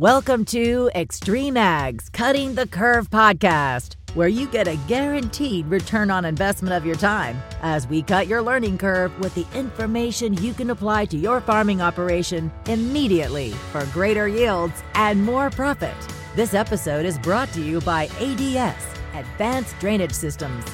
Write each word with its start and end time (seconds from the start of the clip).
Welcome 0.00 0.46
to 0.46 0.90
Extreme 0.94 1.56
Ags 1.56 2.10
Cutting 2.10 2.54
the 2.54 2.66
Curve 2.66 3.10
podcast, 3.10 3.96
where 4.14 4.28
you 4.28 4.46
get 4.46 4.66
a 4.66 4.78
guaranteed 4.88 5.66
return 5.66 6.10
on 6.10 6.24
investment 6.24 6.72
of 6.74 6.86
your 6.86 6.96
time 6.96 7.38
as 7.60 7.86
we 7.86 8.00
cut 8.00 8.26
your 8.26 8.40
learning 8.40 8.78
curve 8.78 9.12
with 9.20 9.34
the 9.34 9.44
information 9.54 10.32
you 10.42 10.54
can 10.54 10.70
apply 10.70 11.04
to 11.04 11.18
your 11.18 11.42
farming 11.42 11.82
operation 11.82 12.50
immediately 12.64 13.50
for 13.72 13.84
greater 13.92 14.26
yields 14.26 14.82
and 14.94 15.22
more 15.22 15.50
profit. 15.50 15.92
This 16.34 16.54
episode 16.54 17.04
is 17.04 17.18
brought 17.18 17.52
to 17.52 17.60
you 17.60 17.82
by 17.82 18.04
ADS, 18.20 18.82
Advanced 19.12 19.78
Drainage 19.80 20.14
Systems. 20.14 20.64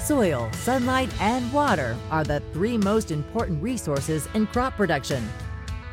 Soil, 0.00 0.50
sunlight, 0.54 1.10
and 1.20 1.52
water 1.52 1.94
are 2.10 2.24
the 2.24 2.40
three 2.54 2.78
most 2.78 3.10
important 3.10 3.62
resources 3.62 4.30
in 4.32 4.46
crop 4.46 4.78
production. 4.78 5.28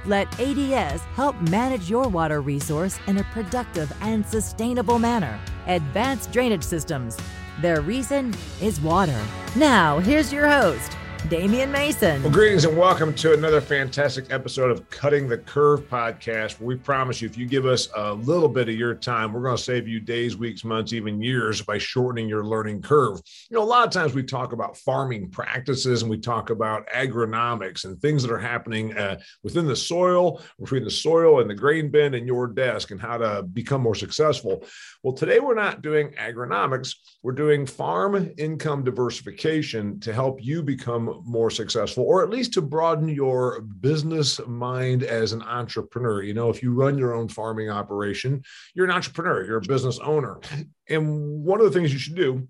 Let 0.05 0.27
ADS 0.39 1.01
help 1.15 1.39
manage 1.49 1.89
your 1.89 2.07
water 2.07 2.41
resource 2.41 2.99
in 3.07 3.17
a 3.17 3.23
productive 3.25 3.91
and 4.01 4.25
sustainable 4.25 4.99
manner. 4.99 5.39
Advanced 5.67 6.31
Drainage 6.31 6.63
Systems. 6.63 7.17
Their 7.61 7.81
reason 7.81 8.33
is 8.61 8.79
water. 8.79 9.21
Now, 9.55 9.99
here's 9.99 10.31
your 10.31 10.47
host, 10.47 10.93
Damian 11.29 11.71
Mason. 11.71 12.23
Well, 12.23 12.31
greetings 12.31 12.65
and 12.65 12.75
welcome 12.75 13.13
to 13.13 13.33
another 13.33 13.61
fantastic 13.61 14.33
episode 14.33 14.71
of 14.71 14.89
Cutting 14.89 15.27
the 15.27 15.37
Curve 15.37 15.87
podcast. 15.87 16.59
Where 16.59 16.69
we 16.69 16.75
promise 16.75 17.21
you, 17.21 17.29
if 17.29 17.37
you 17.37 17.45
give 17.45 17.67
us 17.67 17.87
a 17.95 18.15
little 18.15 18.49
bit 18.49 18.67
of 18.67 18.73
your 18.73 18.95
time, 18.95 19.31
we're 19.31 19.43
going 19.43 19.55
to 19.55 19.61
save 19.61 19.87
you 19.87 19.99
days, 19.99 20.37
weeks, 20.37 20.63
months, 20.63 20.91
even 20.91 21.21
years 21.21 21.61
by 21.61 21.77
shortening 21.77 22.27
your 22.27 22.43
learning 22.43 22.81
curve. 22.81 23.21
You 23.51 23.57
know, 23.57 23.61
a 23.61 23.63
lot 23.63 23.85
of 23.85 23.93
times 23.93 24.15
we 24.15 24.23
talk 24.23 24.53
about 24.53 24.75
farming 24.77 25.29
practices 25.29 26.01
and 26.01 26.09
we 26.09 26.17
talk 26.17 26.49
about 26.49 26.87
agronomics 26.87 27.85
and 27.85 28.01
things 28.01 28.23
that 28.23 28.31
are 28.31 28.39
happening 28.39 28.97
uh, 28.97 29.19
within 29.43 29.67
the 29.67 29.75
soil, 29.75 30.41
between 30.59 30.83
the 30.83 30.89
soil 30.89 31.41
and 31.41 31.49
the 31.49 31.53
grain 31.55 31.91
bin 31.91 32.15
and 32.15 32.25
your 32.25 32.47
desk, 32.47 32.89
and 32.89 32.99
how 32.99 33.17
to 33.17 33.43
become 33.43 33.81
more 33.81 33.93
successful. 33.93 34.65
Well, 35.03 35.13
today 35.13 35.39
we're 35.39 35.53
not 35.53 35.83
doing 35.83 36.09
agronomics, 36.13 36.95
we're 37.21 37.33
doing 37.33 37.67
farm 37.67 38.31
income 38.39 38.83
diversification 38.83 39.99
to 39.99 40.11
help 40.11 40.43
you 40.43 40.63
become 40.63 41.18
more 41.25 41.49
successful, 41.49 42.03
or 42.03 42.23
at 42.23 42.29
least 42.29 42.53
to 42.53 42.61
broaden 42.61 43.07
your 43.07 43.61
business 43.61 44.39
mind 44.47 45.03
as 45.03 45.33
an 45.33 45.41
entrepreneur. 45.41 46.21
You 46.21 46.33
know, 46.33 46.49
if 46.49 46.63
you 46.63 46.73
run 46.73 46.97
your 46.97 47.13
own 47.13 47.27
farming 47.27 47.69
operation, 47.69 48.43
you're 48.73 48.85
an 48.85 48.91
entrepreneur, 48.91 49.45
you're 49.45 49.57
a 49.57 49.61
business 49.61 49.99
owner. 49.99 50.39
And 50.89 51.43
one 51.43 51.59
of 51.59 51.65
the 51.65 51.71
things 51.71 51.93
you 51.93 51.99
should 51.99 52.15
do 52.15 52.47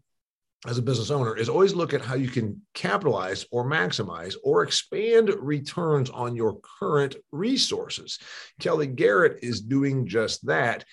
as 0.67 0.78
a 0.78 0.81
business 0.81 1.09
owner 1.09 1.38
is 1.38 1.48
always 1.48 1.73
look 1.73 1.94
at 1.94 2.02
how 2.02 2.16
you 2.16 2.28
can 2.28 2.61
capitalize 2.73 3.45
or 3.52 3.64
maximize 3.64 4.36
or 4.44 4.64
expand 4.64 5.30
returns 5.39 6.09
on 6.09 6.36
your 6.36 6.59
current 6.80 7.16
resources. 7.31 8.20
Kelly 8.59 8.88
Garrett 8.88 9.39
is 9.42 9.61
doing 9.61 10.06
just 10.06 10.45
that 10.48 10.83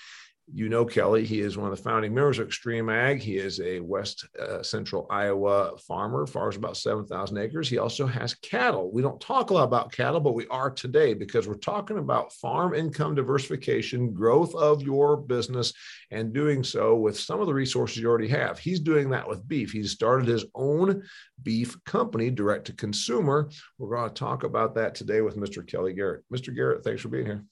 you 0.53 0.69
know 0.69 0.85
Kelly. 0.85 1.25
He 1.25 1.41
is 1.41 1.57
one 1.57 1.71
of 1.71 1.77
the 1.77 1.83
founding 1.83 2.15
members 2.15 2.39
of 2.39 2.47
Extreme 2.47 2.89
Ag. 2.89 3.21
He 3.21 3.37
is 3.37 3.61
a 3.61 3.81
West 3.81 4.27
uh, 4.41 4.63
Central 4.63 5.07
Iowa 5.11 5.77
farmer, 5.79 6.27
farms 6.27 6.57
about 6.57 6.77
7,000 6.77 7.37
acres. 7.39 7.69
He 7.69 7.79
also 7.79 8.07
has 8.07 8.35
cattle. 8.35 8.93
We 8.93 9.03
don't 9.03 9.21
talk 9.21 9.51
a 9.51 9.55
lot 9.55 9.65
about 9.65 9.93
cattle, 9.93 10.21
but 10.21 10.35
we 10.35 10.47
are 10.47 10.71
today 10.71 11.15
because 11.15 11.49
we're 11.49 11.55
talking 11.55 11.99
about 11.99 12.33
farm 12.33 12.75
income 12.75 13.17
diversification, 13.17 14.13
growth 14.13 14.55
of 14.55 14.83
your 14.83 15.17
business, 15.17 15.73
and 16.13 16.33
doing 16.33 16.63
so 16.63 16.95
with 16.95 17.19
some 17.19 17.41
of 17.41 17.49
the 17.49 17.55
resources 17.55 17.99
you 17.99 18.09
already 18.09 18.29
have. 18.29 18.59
He's 18.59 18.81
doing 18.81 19.11
that 19.11 19.29
with 19.29 19.47
beef. 19.49 19.73
He's 19.73 19.91
started 19.91 20.29
his 20.29 20.45
own 20.55 21.03
beef 21.43 21.77
company, 21.85 22.31
direct 22.31 22.67
to 22.67 22.73
consumer. 22.73 23.51
We're 23.79 23.97
going 23.97 24.09
to 24.09 24.15
talk 24.15 24.45
about 24.45 24.77
that 24.77 24.95
today 24.95 25.23
with 25.23 25.37
Mr. 25.37 25.67
Kelly 25.67 25.93
Garrett. 25.93 26.25
Mr. 26.33 26.55
Garrett, 26.55 26.85
thanks 26.85 27.03
for 27.03 27.09
being 27.09 27.27
here. 27.27 27.45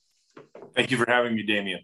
Thank 0.76 0.90
you 0.90 0.96
for 0.96 1.06
having 1.08 1.34
me, 1.34 1.42
Damian. 1.42 1.80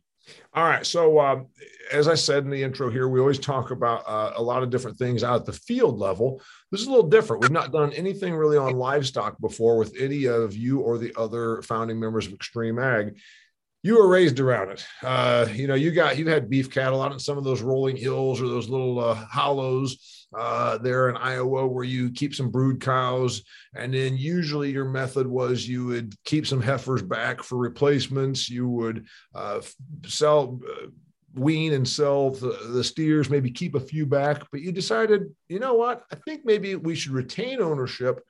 All 0.55 0.65
right. 0.65 0.85
So, 0.85 1.21
um, 1.21 1.47
as 1.93 2.09
I 2.09 2.15
said 2.15 2.45
in 2.45 2.51
the 2.51 2.63
intro 2.63 2.91
here, 2.91 3.09
we 3.09 3.21
always 3.21 3.39
talk 3.39 3.71
about 3.71 4.05
uh, 4.07 4.33
a 4.37 4.43
lot 4.43 4.63
of 4.63 4.71
different 4.71 4.97
things 4.97 5.25
out 5.25 5.41
at 5.41 5.47
the 5.47 5.53
field 5.53 5.99
level. 5.99 6.41
This 6.71 6.81
is 6.81 6.87
a 6.87 6.91
little 6.91 7.09
different. 7.09 7.43
We've 7.43 7.51
not 7.51 7.73
done 7.73 7.93
anything 7.93 8.35
really 8.35 8.57
on 8.57 8.75
livestock 8.75 9.41
before 9.41 9.77
with 9.79 9.95
any 9.99 10.27
of 10.27 10.55
you 10.55 10.81
or 10.81 10.99
the 10.99 11.13
other 11.17 11.63
founding 11.63 11.99
members 11.99 12.27
of 12.27 12.33
Extreme 12.33 12.79
Ag. 12.79 13.17
You 13.83 13.97
were 13.97 14.09
raised 14.09 14.41
around 14.41 14.73
it. 14.73 14.85
Uh, 15.03 15.47
you 15.53 15.67
know, 15.67 15.75
you 15.75 15.91
got 15.91 16.19
you 16.19 16.29
had 16.29 16.51
beef 16.51 16.71
cattle 16.71 17.01
out 17.01 17.13
in 17.13 17.19
some 17.19 17.39
of 17.39 17.45
those 17.45 17.63
rolling 17.63 17.97
hills 17.97 18.41
or 18.41 18.49
those 18.49 18.69
little 18.69 19.01
uh, 19.01 19.15
hollows 19.15 20.21
uh, 20.39 20.79
there 20.79 21.09
in 21.09 21.17
Iowa 21.17 21.67
where 21.67 21.85
you 21.85 22.11
keep 22.11 22.35
some 22.35 22.51
brood 22.51 22.81
cows. 22.81 23.43
And 23.75 23.93
then 23.93 24.17
usually 24.17 24.71
your 24.71 24.85
method 24.85 25.27
was 25.27 25.69
you 25.69 25.87
would 25.87 26.15
keep 26.25 26.47
some 26.47 26.63
heifers 26.63 27.03
back 27.03 27.43
for 27.43 27.57
replacements. 27.57 28.49
You 28.49 28.69
would 28.69 29.07
uh, 29.35 29.61
sell, 30.07 30.61
uh, 30.69 30.87
wean 31.35 31.73
and 31.73 31.89
sell 31.89 32.31
the, 32.31 32.59
the 32.73 32.85
steers, 32.85 33.31
maybe 33.31 33.51
keep 33.51 33.75
a 33.75 33.81
few 33.81 34.07
back. 34.07 34.43
But 34.53 34.61
you 34.61 34.73
decided, 34.73 35.35
you 35.49 35.59
know 35.59 35.75
what? 35.75 36.05
I 36.13 36.17
think 36.17 36.43
maybe 36.45 36.77
we 36.77 36.95
should 36.95 37.13
retain 37.13 37.61
ownership 37.61 38.21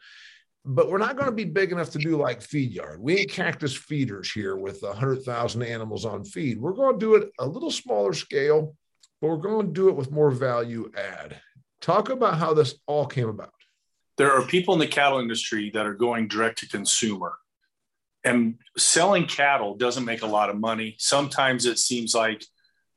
but 0.64 0.90
we're 0.90 0.98
not 0.98 1.16
going 1.16 1.26
to 1.26 1.34
be 1.34 1.44
big 1.44 1.72
enough 1.72 1.90
to 1.90 1.98
do 1.98 2.16
like 2.16 2.42
feed 2.42 2.72
yard. 2.72 3.00
We 3.00 3.18
ain't 3.18 3.30
Cactus 3.30 3.74
Feeders 3.74 4.30
here 4.30 4.56
with 4.56 4.82
a 4.82 4.92
hundred 4.92 5.22
thousand 5.22 5.62
animals 5.62 6.04
on 6.04 6.24
feed. 6.24 6.60
We're 6.60 6.72
going 6.72 6.94
to 6.94 6.98
do 6.98 7.14
it 7.14 7.30
a 7.38 7.46
little 7.46 7.70
smaller 7.70 8.12
scale, 8.12 8.74
but 9.20 9.28
we're 9.28 9.36
going 9.36 9.66
to 9.66 9.72
do 9.72 9.88
it 9.88 9.96
with 9.96 10.10
more 10.10 10.30
value 10.30 10.90
add. 10.96 11.40
Talk 11.80 12.10
about 12.10 12.38
how 12.38 12.52
this 12.52 12.74
all 12.86 13.06
came 13.06 13.28
about. 13.28 13.52
There 14.18 14.32
are 14.32 14.46
people 14.46 14.74
in 14.74 14.80
the 14.80 14.86
cattle 14.86 15.18
industry 15.18 15.70
that 15.72 15.86
are 15.86 15.94
going 15.94 16.28
direct 16.28 16.58
to 16.58 16.68
consumer. 16.68 17.34
And 18.22 18.56
selling 18.76 19.26
cattle 19.26 19.76
doesn't 19.76 20.04
make 20.04 20.20
a 20.20 20.26
lot 20.26 20.50
of 20.50 20.58
money. 20.58 20.96
Sometimes 20.98 21.64
it 21.64 21.78
seems 21.78 22.14
like 22.14 22.44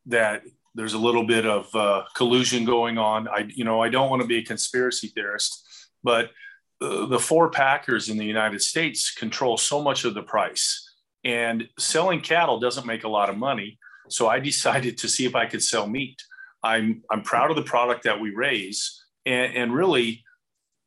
that 0.08 0.42
there's 0.76 0.96
a 0.96 0.98
little 0.98 1.26
bit 1.26 1.46
of 1.46 1.74
uh, 1.74 2.04
collusion 2.14 2.66
going 2.66 2.98
on. 2.98 3.30
I, 3.30 3.48
you 3.48 3.64
know, 3.64 3.82
I 3.82 3.88
don't 3.88 4.10
want 4.10 4.22
to 4.22 4.28
be 4.28 4.40
a 4.40 4.44
conspiracy 4.44 5.08
theorist, 5.08 5.66
but 6.04 6.32
the 6.80 7.20
four 7.20 7.50
packers 7.50 8.10
in 8.10 8.18
the 8.18 8.26
United 8.26 8.62
States 8.62 9.14
control 9.14 9.58
so 9.58 9.82
much 9.82 10.06
of 10.06 10.14
the 10.14 10.24
price, 10.24 10.90
and 11.24 11.68
selling 11.80 12.22
cattle 12.22 12.60
doesn't 12.60 12.88
make 12.88 13.04
a 13.04 13.10
lot 13.10 13.30
of 13.30 13.38
money. 13.38 13.78
So 14.10 14.28
I 14.28 14.40
decided 14.52 14.98
to 15.00 15.08
see 15.08 15.26
if 15.26 15.36
I 15.36 15.46
could 15.46 15.64
sell 15.64 15.88
meat. 15.88 16.22
I'm 16.64 17.04
I'm 17.10 17.24
proud 17.24 17.50
of 17.50 17.56
the 17.56 17.64
product 17.64 18.04
that 18.04 18.20
we 18.20 18.32
raise, 18.32 19.04
and, 19.26 19.56
and 19.56 19.74
really, 19.74 20.24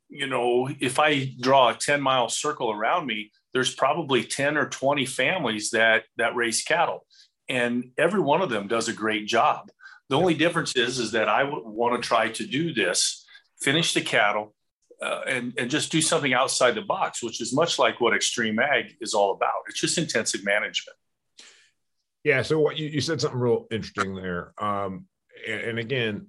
you 0.09 0.27
know, 0.27 0.69
if 0.81 0.99
I 0.99 1.33
draw 1.41 1.71
a 1.71 1.75
10 1.75 2.01
mile 2.01 2.29
circle 2.29 2.71
around 2.71 3.07
me, 3.07 3.31
there's 3.53 3.75
probably 3.75 4.25
10 4.25 4.57
or 4.57 4.69
20 4.69 5.07
families 5.07 5.71
that 5.71 6.05
that 6.17 6.37
raise 6.37 6.63
cattle, 6.63 7.07
and 7.49 7.91
every 7.99 8.21
one 8.21 8.43
of 8.43 8.51
them 8.51 8.69
does 8.69 8.89
a 8.89 8.93
great 8.93 9.27
job. 9.27 9.71
The 10.09 10.17
only 10.17 10.35
difference 10.35 10.77
is 10.77 10.99
is 10.99 11.13
that 11.13 11.29
I 11.29 11.45
want 11.45 12.01
to 12.01 12.07
try 12.07 12.29
to 12.31 12.47
do 12.47 12.73
this, 12.73 13.25
finish 13.61 13.93
the 13.93 14.01
cattle, 14.01 14.55
uh, 15.03 15.21
and, 15.27 15.53
and 15.59 15.71
just 15.71 15.93
do 15.93 16.01
something 16.01 16.33
outside 16.33 16.75
the 16.75 16.83
box, 16.83 17.23
which 17.23 17.41
is 17.41 17.55
much 17.55 17.79
like 17.79 18.01
what 18.01 18.15
Extreme 18.15 18.59
Ag 18.59 18.97
is 19.01 19.15
all 19.15 19.33
about. 19.33 19.62
It's 19.69 19.81
just 19.81 19.99
intensive 19.99 20.45
management. 20.45 20.97
Yeah. 22.25 22.43
So 22.43 22.59
what 22.59 22.77
you, 22.77 22.89
you 22.89 23.01
said 23.01 23.21
something 23.21 23.39
real 23.39 23.67
interesting 23.71 24.15
there. 24.15 24.53
Um, 24.59 25.07
and 25.47 25.79
again, 25.79 26.29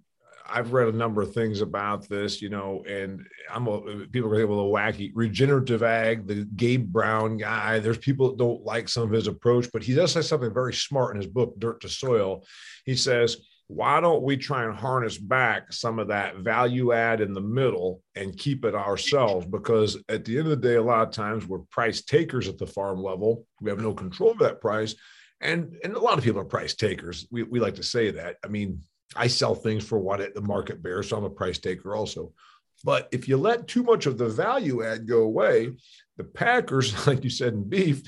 I've 0.50 0.72
read 0.72 0.88
a 0.88 0.97
number 0.97 1.22
of 1.22 1.33
things 1.33 1.61
about 1.61 2.07
this, 2.07 2.41
you 2.41 2.50
know, 2.50 2.83
and 2.88 3.25
I'm 3.51 3.67
a 3.67 4.05
people 4.07 4.29
are 4.29 4.39
able 4.39 4.66
to 4.66 4.73
wacky 4.73 5.11
regenerative 5.13 5.84
ag, 5.84 6.28
the 6.28 6.45
Gabe 6.55 6.88
Brown 6.88 7.38
guy. 7.38 7.79
There's 7.79 7.97
people 7.97 8.29
that 8.29 8.38
don't 8.38 8.63
like 8.63 8.88
some 8.88 9.03
of 9.03 9.11
his 9.11 9.28
approach, 9.28 9.67
but 9.73 9.84
he 9.84 9.94
does 9.94 10.13
say 10.13 10.22
something 10.22 10.53
very 10.53 10.73
smart 10.73 11.16
in 11.16 11.22
his 11.22 11.29
book, 11.29 11.59
Dirt 11.59 11.81
to 11.81 11.89
Soil. 11.89 12.45
He 12.85 12.95
says, 12.95 13.38
why 13.67 14.00
don't 14.00 14.23
we 14.23 14.38
try 14.38 14.63
and 14.63 14.73
harness 14.73 15.17
back 15.17 15.73
some 15.73 16.00
of 16.00 16.07
that 16.07 16.38
value 16.38 16.94
add 16.94 17.19
in 17.19 17.33
the 17.33 17.41
middle 17.41 18.01
and 18.16 18.38
keep 18.38 18.63
it 18.63 18.73
ourselves? 18.73 19.45
Because 19.45 19.97
at 20.07 20.23
the 20.23 20.38
end 20.38 20.47
of 20.47 20.61
the 20.61 20.67
day, 20.67 20.75
a 20.75 20.81
lot 20.81 21.05
of 21.05 21.13
times 21.13 21.45
we're 21.45 21.59
price 21.59 22.01
takers 22.01 22.47
at 22.47 22.57
the 22.57 22.66
farm 22.66 23.03
level. 23.03 23.45
We 23.59 23.69
have 23.69 23.81
no 23.81 23.94
control 23.94 24.31
of 24.31 24.39
that 24.39 24.61
price. 24.61 24.95
And, 25.41 25.75
and 25.83 25.94
a 25.94 26.00
lot 26.00 26.17
of 26.17 26.23
people 26.23 26.39
are 26.39 26.45
price 26.45 26.75
takers. 26.75 27.28
We, 27.29 27.43
we 27.43 27.59
like 27.59 27.75
to 27.75 27.84
say 27.84 28.11
that. 28.11 28.37
I 28.43 28.47
mean, 28.47 28.81
I 29.16 29.28
sell 29.28 29.53
things 29.53 29.85
for 29.85 29.99
what 29.99 30.34
the 30.34 30.41
market 30.41 30.81
bears. 30.81 31.09
So 31.09 31.17
I'm 31.17 31.25
a 31.25 31.29
price 31.29 31.59
taker 31.59 31.93
also. 31.93 32.31
But 32.85 33.09
if 33.11 33.28
you 33.28 33.37
let 33.37 33.67
too 33.67 33.84
much 33.84 34.05
of 34.05 34.17
the 34.17 34.29
value 34.29 34.84
add 34.84 35.08
go 35.08 35.23
away, 35.23 35.72
the 36.16 36.23
Packers, 36.23 37.08
like 37.08 37.23
you 37.23 37.29
said 37.29 37.53
in 37.53 37.67
beef, 37.67 38.03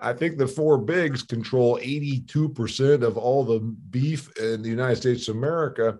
I 0.00 0.12
think 0.12 0.38
the 0.38 0.46
four 0.46 0.78
bigs 0.78 1.22
control 1.22 1.78
82% 1.78 3.02
of 3.02 3.16
all 3.16 3.44
the 3.44 3.60
beef 3.60 4.36
in 4.38 4.62
the 4.62 4.68
United 4.68 4.96
States 4.96 5.28
of 5.28 5.36
America. 5.36 5.98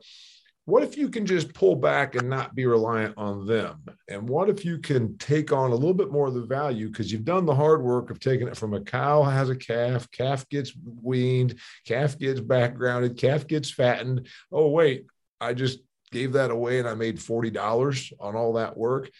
What 0.66 0.82
if 0.82 0.96
you 0.96 1.10
can 1.10 1.26
just 1.26 1.52
pull 1.52 1.76
back 1.76 2.14
and 2.14 2.30
not 2.30 2.54
be 2.54 2.64
reliant 2.64 3.14
on 3.18 3.46
them? 3.46 3.84
And 4.08 4.26
what 4.26 4.48
if 4.48 4.64
you 4.64 4.78
can 4.78 5.18
take 5.18 5.52
on 5.52 5.70
a 5.70 5.74
little 5.74 5.92
bit 5.92 6.10
more 6.10 6.26
of 6.26 6.34
the 6.34 6.46
value 6.46 6.88
because 6.88 7.12
you've 7.12 7.26
done 7.26 7.44
the 7.44 7.54
hard 7.54 7.82
work 7.82 8.10
of 8.10 8.18
taking 8.18 8.48
it 8.48 8.56
from 8.56 8.72
a 8.72 8.80
cow 8.80 9.22
has 9.22 9.50
a 9.50 9.56
calf, 9.56 10.10
calf 10.10 10.48
gets 10.48 10.72
weaned, 11.02 11.56
calf 11.84 12.18
gets 12.18 12.40
backgrounded, 12.40 13.18
calf 13.18 13.46
gets 13.46 13.70
fattened. 13.70 14.26
Oh, 14.50 14.70
wait, 14.70 15.04
I 15.38 15.52
just 15.52 15.80
gave 16.10 16.32
that 16.32 16.50
away 16.50 16.78
and 16.78 16.88
I 16.88 16.94
made 16.94 17.18
$40 17.18 18.12
on 18.18 18.34
all 18.34 18.54
that 18.54 18.74
work. 18.74 19.10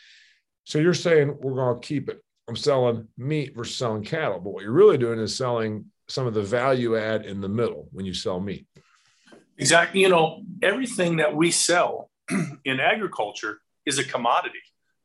So 0.64 0.78
you're 0.78 0.94
saying 0.94 1.36
we're 1.40 1.56
going 1.56 1.78
to 1.78 1.86
keep 1.86 2.08
it. 2.08 2.23
I'm 2.48 2.56
selling 2.56 3.08
meat 3.16 3.54
versus 3.54 3.76
selling 3.76 4.04
cattle. 4.04 4.40
But 4.40 4.50
what 4.50 4.62
you're 4.62 4.72
really 4.72 4.98
doing 4.98 5.18
is 5.18 5.36
selling 5.36 5.86
some 6.08 6.26
of 6.26 6.34
the 6.34 6.42
value 6.42 6.96
add 6.96 7.24
in 7.24 7.40
the 7.40 7.48
middle 7.48 7.88
when 7.92 8.04
you 8.04 8.12
sell 8.12 8.40
meat. 8.40 8.66
Exactly. 9.58 10.00
You 10.00 10.08
know, 10.08 10.42
everything 10.62 11.16
that 11.16 11.34
we 11.34 11.50
sell 11.50 12.10
in 12.64 12.80
agriculture 12.80 13.60
is 13.86 13.98
a 13.98 14.04
commodity. 14.04 14.58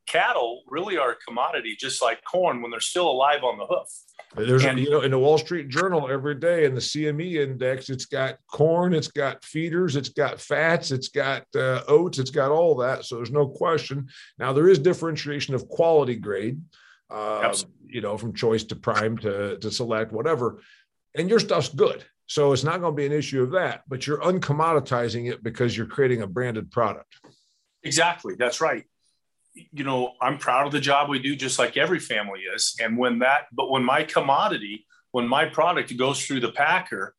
Cattle 0.07 0.63
really 0.67 0.97
are 0.97 1.11
a 1.11 1.15
commodity, 1.27 1.75
just 1.79 2.01
like 2.01 2.19
corn 2.23 2.61
when 2.61 2.71
they're 2.71 2.79
still 2.79 3.09
alive 3.09 3.43
on 3.43 3.59
the 3.59 3.65
hoof. 3.67 3.87
There's, 4.35 4.65
and, 4.65 4.79
you 4.79 4.89
know, 4.89 5.01
in 5.01 5.11
the 5.11 5.19
Wall 5.19 5.37
Street 5.37 5.69
Journal 5.69 6.09
every 6.09 6.35
day 6.35 6.65
in 6.65 6.73
the 6.73 6.81
CME 6.81 7.35
index, 7.35 7.89
it's 7.89 8.05
got 8.05 8.37
corn, 8.47 8.93
it's 8.93 9.07
got 9.07 9.43
feeders, 9.43 9.95
it's 9.95 10.09
got 10.09 10.39
fats, 10.39 10.91
it's 10.91 11.09
got 11.09 11.43
uh, 11.55 11.81
oats, 11.87 12.19
it's 12.19 12.29
got 12.29 12.51
all 12.51 12.75
that. 12.75 13.05
So 13.05 13.15
there's 13.15 13.31
no 13.31 13.47
question. 13.47 14.07
Now 14.37 14.53
there 14.53 14.69
is 14.69 14.79
differentiation 14.79 15.55
of 15.55 15.67
quality 15.67 16.15
grade, 16.15 16.59
uh, 17.09 17.53
you 17.85 18.01
know, 18.01 18.17
from 18.17 18.33
choice 18.33 18.63
to 18.65 18.75
prime 18.75 19.17
to 19.19 19.57
to 19.57 19.71
select, 19.71 20.11
whatever. 20.11 20.61
And 21.15 21.29
your 21.29 21.39
stuff's 21.39 21.69
good, 21.69 22.03
so 22.27 22.53
it's 22.53 22.63
not 22.63 22.81
going 22.81 22.93
to 22.93 22.97
be 22.97 23.05
an 23.05 23.11
issue 23.11 23.41
of 23.41 23.51
that. 23.51 23.83
But 23.87 24.05
you're 24.05 24.21
uncommoditizing 24.21 25.31
it 25.31 25.43
because 25.43 25.75
you're 25.75 25.87
creating 25.87 26.21
a 26.21 26.27
branded 26.27 26.71
product. 26.71 27.15
Exactly, 27.83 28.35
that's 28.35 28.61
right 28.61 28.85
you 29.71 29.83
know, 29.83 30.13
I'm 30.21 30.37
proud 30.37 30.67
of 30.67 30.71
the 30.71 30.79
job 30.79 31.09
we 31.09 31.19
do, 31.19 31.35
just 31.35 31.59
like 31.59 31.77
every 31.77 31.99
family 31.99 32.41
is. 32.41 32.75
And 32.81 32.97
when 32.97 33.19
that, 33.19 33.47
but 33.51 33.69
when 33.69 33.83
my 33.83 34.03
commodity, 34.03 34.85
when 35.11 35.27
my 35.27 35.45
product 35.45 35.95
goes 35.97 36.23
through 36.25 36.41
the 36.41 36.51
packer, 36.51 37.15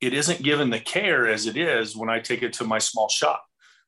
it 0.00 0.12
isn't 0.12 0.42
given 0.42 0.70
the 0.70 0.80
care 0.80 1.28
as 1.28 1.46
it 1.46 1.56
is 1.56 1.96
when 1.96 2.10
I 2.10 2.20
take 2.20 2.42
it 2.42 2.54
to 2.54 2.64
my 2.64 2.78
small 2.78 3.08
shop. 3.08 3.44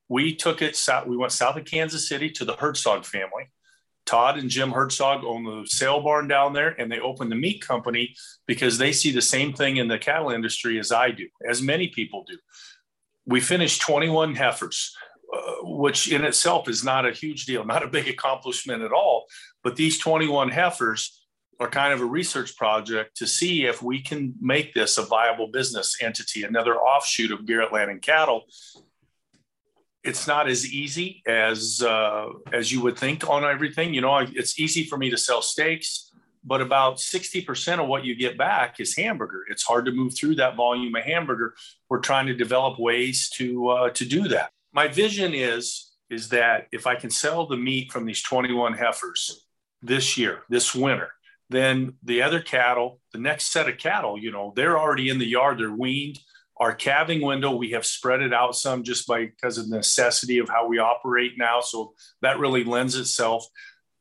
We 0.08 0.34
took 0.34 0.62
it 0.62 0.76
south, 0.76 1.06
we 1.06 1.16
went 1.16 1.32
south 1.32 1.56
of 1.56 1.64
Kansas 1.64 2.08
City 2.08 2.30
to 2.30 2.44
the 2.44 2.54
Herzog 2.54 3.04
family. 3.04 3.50
Todd 4.06 4.38
and 4.38 4.48
Jim 4.48 4.70
Herzog 4.70 5.24
own 5.24 5.44
the 5.44 5.66
sale 5.66 6.00
barn 6.00 6.28
down 6.28 6.52
there, 6.52 6.80
and 6.80 6.90
they 6.90 7.00
opened 7.00 7.30
the 7.30 7.36
meat 7.36 7.60
company 7.60 8.14
because 8.46 8.78
they 8.78 8.92
see 8.92 9.12
the 9.12 9.20
same 9.20 9.52
thing 9.52 9.76
in 9.76 9.88
the 9.88 9.98
cattle 9.98 10.30
industry 10.30 10.78
as 10.78 10.92
I 10.92 11.10
do, 11.10 11.28
as 11.48 11.60
many 11.60 11.88
people 11.88 12.24
do. 12.26 12.38
We 13.26 13.40
finished 13.40 13.82
21 13.82 14.36
heifers. 14.36 14.94
Uh, 15.34 15.54
which 15.62 16.12
in 16.12 16.24
itself 16.24 16.68
is 16.68 16.84
not 16.84 17.04
a 17.04 17.10
huge 17.10 17.46
deal, 17.46 17.64
not 17.64 17.82
a 17.82 17.88
big 17.88 18.06
accomplishment 18.06 18.80
at 18.80 18.92
all. 18.92 19.26
But 19.64 19.74
these 19.74 19.98
21 19.98 20.50
heifers 20.50 21.20
are 21.58 21.68
kind 21.68 21.92
of 21.92 22.00
a 22.00 22.04
research 22.04 22.56
project 22.56 23.16
to 23.16 23.26
see 23.26 23.64
if 23.64 23.82
we 23.82 24.00
can 24.00 24.34
make 24.40 24.74
this 24.74 24.98
a 24.98 25.02
viable 25.02 25.48
business 25.48 25.96
entity, 26.00 26.44
another 26.44 26.76
offshoot 26.76 27.32
of 27.32 27.46
Garrett 27.46 27.72
Land 27.72 27.90
and 27.90 28.02
Cattle. 28.02 28.44
It's 30.06 30.26
not 30.26 30.48
as 30.48 30.72
easy 30.72 31.22
as 31.26 31.82
uh, 31.82 32.28
as 32.52 32.72
you 32.72 32.80
would 32.82 32.98
think 32.98 33.28
on 33.28 33.44
everything. 33.44 33.92
You 33.94 34.00
know, 34.00 34.18
it's 34.18 34.58
easy 34.58 34.84
for 34.84 34.96
me 34.96 35.10
to 35.10 35.18
sell 35.18 35.42
steaks, 35.42 36.12
but 36.44 36.60
about 36.60 36.96
60% 36.96 37.80
of 37.80 37.88
what 37.88 38.04
you 38.04 38.14
get 38.14 38.38
back 38.38 38.80
is 38.80 38.96
hamburger. 38.96 39.42
It's 39.50 39.64
hard 39.64 39.84
to 39.86 39.92
move 39.92 40.14
through 40.16 40.36
that 40.36 40.56
volume 40.56 40.94
of 40.94 41.02
hamburger. 41.02 41.54
We're 41.88 42.00
trying 42.00 42.26
to 42.26 42.34
develop 42.34 42.78
ways 42.78 43.28
to 43.30 43.68
uh, 43.68 43.90
to 43.90 44.04
do 44.04 44.28
that 44.28 44.50
my 44.76 44.86
vision 44.86 45.32
is 45.34 45.92
is 46.10 46.28
that 46.28 46.68
if 46.70 46.86
I 46.86 46.94
can 46.94 47.10
sell 47.10 47.46
the 47.46 47.56
meat 47.56 47.90
from 47.90 48.04
these 48.04 48.22
21 48.22 48.74
heifers 48.74 49.46
this 49.82 50.16
year, 50.16 50.42
this 50.48 50.72
winter, 50.72 51.10
then 51.48 51.94
the 52.04 52.22
other 52.22 52.40
cattle, 52.40 53.00
the 53.12 53.18
next 53.18 53.46
set 53.46 53.68
of 53.68 53.78
cattle, 53.78 54.16
you 54.16 54.30
know, 54.30 54.52
they're 54.54 54.78
already 54.78 55.08
in 55.08 55.18
the 55.18 55.26
yard, 55.26 55.58
they're 55.58 55.72
weaned. 55.72 56.20
Our 56.58 56.74
calving 56.74 57.20
window, 57.20 57.54
we 57.54 57.72
have 57.72 57.84
spread 57.84 58.22
it 58.22 58.32
out 58.32 58.56
some 58.56 58.82
just 58.82 59.06
by 59.06 59.26
because 59.26 59.58
of 59.58 59.68
the 59.68 59.76
necessity 59.76 60.38
of 60.38 60.48
how 60.48 60.66
we 60.66 60.78
operate 60.78 61.32
now. 61.36 61.60
So 61.60 61.92
that 62.22 62.38
really 62.38 62.64
lends 62.64 62.96
itself. 62.96 63.46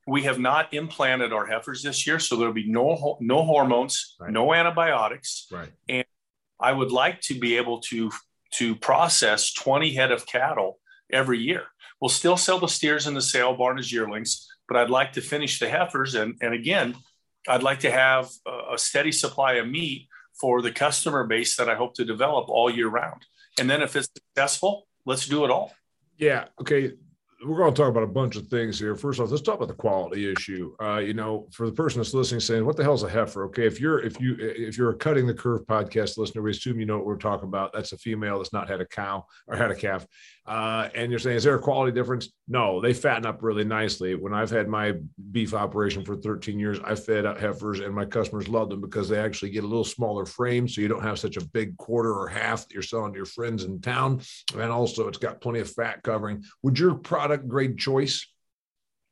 We 0.07 0.24
have 0.24 0.40
not 0.40 0.74
implanted 0.74 1.34
our 1.34 1.46
heifers 1.46 1.81
this 1.81 2.07
year, 2.07 2.19
so 2.19 2.36
there'll 2.36 2.54
be 2.54 2.72
no 2.72 3.18
no 3.19 3.44
hormones, 3.44 4.16
right. 4.19 4.31
no 4.31 4.54
antibiotics, 4.54 5.48
right. 5.52 5.72
and 5.90 6.06
I 6.60 6.72
would 6.72 6.92
like 6.92 7.22
to 7.22 7.40
be 7.40 7.57
able 7.57 7.80
to 7.81 8.12
to 8.54 8.75
process 8.75 9.51
20 9.54 9.94
head 9.94 10.12
of 10.12 10.25
cattle 10.25 10.80
every 11.12 11.40
year. 11.40 11.63
We'll 12.00 12.10
still 12.10 12.38
sell 12.38 12.60
the 12.60 12.68
steers 12.68 13.08
in 13.08 13.13
the 13.13 13.22
sale 13.22 13.56
barn 13.56 13.80
as 13.80 13.92
yearlings, 13.92 14.48
but 14.68 14.78
I'd 14.78 14.90
like 14.90 15.13
to 15.13 15.22
finish 15.22 15.60
the 15.60 15.69
heifers. 15.69 16.16
And, 16.16 16.36
and 16.42 16.54
again, 16.54 16.96
I'd 17.48 17.63
like 17.63 17.80
to 17.80 17.92
have 17.92 18.30
a 18.46 18.78
steady 18.78 19.12
supply 19.12 19.54
of 19.54 19.68
meat 19.68 20.08
for 20.40 20.62
the 20.62 20.72
customer 20.72 21.26
base 21.26 21.56
that 21.58 21.70
I 21.70 21.76
hope 21.76 21.96
to 21.96 22.06
develop 22.06 22.50
all 22.50 22.70
year 22.70 22.88
round. 22.88 23.26
And 23.60 23.70
then 23.70 23.82
if 23.82 23.96
it's 23.96 24.10
successful, 24.16 24.88
let's 25.06 25.28
do 25.28 25.46
it 25.46 25.52
all. 25.52 25.74
Yeah. 26.18 26.46
Okay 26.60 26.94
we're 27.46 27.58
going 27.58 27.74
to 27.74 27.80
talk 27.80 27.90
about 27.90 28.04
a 28.04 28.08
bunch 28.08 28.36
of 28.36 28.48
things 28.48 28.80
here. 28.80 28.96
First 28.96 29.20
off, 29.20 29.30
let's 29.30 29.42
talk 29.42 29.56
about 29.56 29.68
the 29.68 29.74
quality 29.74 30.32
issue. 30.32 30.76
Uh, 30.82 30.98
you 30.98 31.14
know, 31.14 31.48
for 31.52 31.66
the 31.66 31.72
person 31.72 32.00
that's 32.00 32.14
listening, 32.14 32.40
saying, 32.40 32.66
"What 32.66 32.78
the 32.78 32.84
hell's 32.84 33.04
a 33.04 33.10
heifer?" 33.10 33.46
Okay, 33.46 33.66
if 33.66 33.80
you're 33.80 34.00
if 34.00 34.20
you 34.20 34.36
if 34.40 34.78
you're 34.78 34.92
a 34.92 34.96
cutting 34.96 35.28
the 35.28 35.34
curve 35.34 35.66
podcast 35.66 36.18
listener, 36.18 36.42
we 36.42 36.52
assume 36.52 36.80
you 36.80 36.86
know 36.86 36.98
what 36.98 37.06
we're 37.06 37.18
talking 37.18 37.48
about. 37.48 37.74
That's 37.74 37.92
a 37.92 37.98
female 37.98 38.38
that's 38.38 38.54
not 38.54 38.70
had 38.70 38.82
a 38.82 38.86
cow 38.86 39.26
or 39.48 39.56
had 39.56 39.72
a 39.72 39.76
calf. 39.76 40.08
Uh, 40.48 40.90
and 40.94 41.10
you're 41.10 41.20
saying, 41.20 41.38
is 41.38 41.44
there 41.44 41.56
a 41.56 41.60
quality 41.60 41.92
difference? 41.92 42.30
No, 42.48 42.80
they 42.80 42.94
fatten 42.94 43.26
up 43.26 43.42
really 43.42 43.64
nicely. 43.64 44.14
When 44.14 44.34
I've 44.34 44.52
had 44.52 44.68
my 44.68 44.94
beef 45.32 45.56
operation 45.56 46.06
for 46.06 46.16
13 46.16 46.60
years, 46.60 46.80
I 46.84 46.94
fed 46.94 47.26
up 47.26 47.40
heifers, 47.40 47.80
and 47.80 47.96
my 47.96 48.06
customers 48.06 48.48
love 48.48 48.70
them 48.70 48.80
because 48.80 49.10
they 49.10 49.18
actually 49.18 49.50
get 49.50 49.64
a 49.64 49.68
little 49.68 49.84
smaller 49.84 50.26
frame, 50.26 50.68
so 50.68 50.82
you 50.82 50.88
don't 50.88 51.02
have 51.02 51.18
such 51.18 51.38
a 51.38 51.46
big 51.46 51.76
quarter 51.78 52.14
or 52.14 52.28
half 52.28 52.68
that 52.68 52.74
you're 52.74 52.84
selling 52.84 53.14
to 53.14 53.18
your 53.18 53.26
friends 53.26 53.64
in 53.64 53.82
town. 53.82 54.22
And 54.54 54.72
also, 54.72 55.08
it's 55.08 55.18
got 55.18 55.42
plenty 55.42 55.60
of 55.60 55.72
fat 55.72 56.04
covering. 56.04 56.44
Would 56.62 56.78
your 56.78 56.94
product 56.94 57.48
grade 57.48 57.80
choice? 57.80 58.28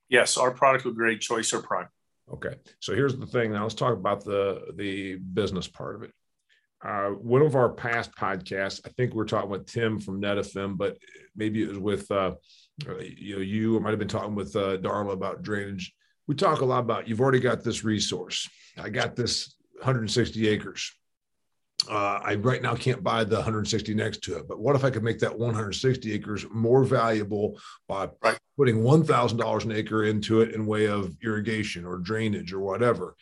Yes, 0.10 0.38
our 0.38 0.52
product 0.52 0.86
would 0.86 0.96
grade 0.96 1.22
choice 1.22 1.52
or 1.52 1.64
prime. 1.64 1.88
Okay, 2.32 2.56
so 2.80 2.94
here's 2.94 3.18
the 3.18 3.26
thing. 3.26 3.52
Now 3.52 3.64
let's 3.64 3.74
talk 3.74 3.94
about 3.94 4.24
the 4.24 4.74
the 4.76 5.16
business 5.16 5.68
part 5.68 5.96
of 5.96 6.04
it. 6.04 6.12
Uh, 6.84 7.10
one 7.10 7.42
of 7.42 7.56
our 7.56 7.70
past 7.70 8.14
podcasts, 8.14 8.82
I 8.86 8.90
think 8.90 9.14
we 9.14 9.22
are 9.22 9.26
talking 9.26 9.50
with 9.50 9.66
Tim 9.66 10.00
from 10.00 10.22
Netafim, 10.22 10.78
but 10.78 10.98
maybe 11.36 11.64
it 11.64 11.70
was 11.70 11.80
with 11.80 12.12
uh, 12.12 12.34
uh, 12.88 12.98
you 13.00 13.36
know 13.36 13.42
you. 13.42 13.78
I 13.78 13.80
might 13.80 13.92
have 13.92 14.00
been 14.00 14.08
talking 14.08 14.36
with 14.36 14.56
uh, 14.56 14.78
Darla 14.78 15.14
about 15.14 15.44
drainage. 15.44 15.94
We 16.28 16.36
talk 16.36 16.62
a 16.62 16.66
lot 16.66 16.80
about 16.80 17.08
you've 17.08 17.22
already 17.22 17.40
got 17.40 17.64
this 17.64 17.84
resource. 17.84 18.50
I 18.78 18.90
got 18.90 19.16
this 19.16 19.56
160 19.78 20.48
acres. 20.48 20.92
Uh, 21.90 22.20
I 22.24 22.36
right 22.36 22.62
now 22.62 22.76
can't 22.76 23.04
buy 23.04 23.24
the 23.24 23.36
160 23.36 23.94
next 23.94 24.24
to 24.24 24.38
it, 24.38 24.48
but 24.48 24.60
what 24.60 24.76
if 24.76 24.84
I 24.84 24.90
could 24.90 25.04
make 25.04 25.20
that 25.20 25.38
160 25.38 26.14
acres 26.14 26.46
more 26.50 26.84
valuable 26.84 27.60
by 27.90 28.10
right. 28.22 28.38
putting 28.56 28.78
$1,000 28.78 29.66
an 29.66 29.72
acre 29.72 30.06
into 30.06 30.40
it 30.42 30.54
in 30.56 30.66
way 30.66 30.88
of 30.88 31.14
irrigation 31.22 31.84
or 31.86 31.98
drainage 31.98 32.54
or 32.54 32.62
whatever? 32.62 33.18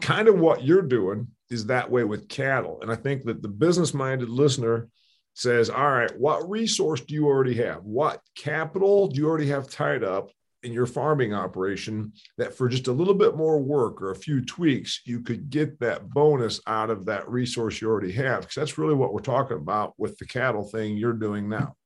Kind 0.00 0.28
of 0.28 0.38
what 0.38 0.62
you're 0.62 0.82
doing 0.82 1.28
is 1.50 1.66
that 1.66 1.90
way 1.90 2.04
with 2.04 2.28
cattle. 2.28 2.80
And 2.82 2.90
I 2.90 2.94
think 2.94 3.24
that 3.24 3.42
the 3.42 3.48
business 3.48 3.94
minded 3.94 4.28
listener 4.28 4.88
says, 5.34 5.70
all 5.70 5.90
right, 5.90 6.18
what 6.18 6.48
resource 6.50 7.00
do 7.00 7.14
you 7.14 7.26
already 7.26 7.54
have? 7.54 7.84
What 7.84 8.20
capital 8.34 9.08
do 9.08 9.20
you 9.20 9.28
already 9.28 9.48
have 9.48 9.70
tied 9.70 10.02
up 10.02 10.30
in 10.64 10.72
your 10.72 10.86
farming 10.86 11.32
operation 11.32 12.12
that 12.36 12.52
for 12.52 12.68
just 12.68 12.88
a 12.88 12.92
little 12.92 13.14
bit 13.14 13.36
more 13.36 13.60
work 13.60 14.02
or 14.02 14.10
a 14.10 14.16
few 14.16 14.44
tweaks, 14.44 15.00
you 15.04 15.20
could 15.20 15.48
get 15.50 15.78
that 15.78 16.08
bonus 16.10 16.60
out 16.66 16.90
of 16.90 17.04
that 17.06 17.28
resource 17.28 17.80
you 17.80 17.88
already 17.88 18.10
have? 18.12 18.40
Because 18.40 18.56
that's 18.56 18.78
really 18.78 18.94
what 18.94 19.12
we're 19.12 19.20
talking 19.20 19.56
about 19.56 19.94
with 19.96 20.18
the 20.18 20.26
cattle 20.26 20.64
thing 20.64 20.96
you're 20.96 21.12
doing 21.12 21.48
now. 21.48 21.76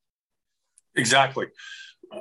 Exactly. 0.94 1.48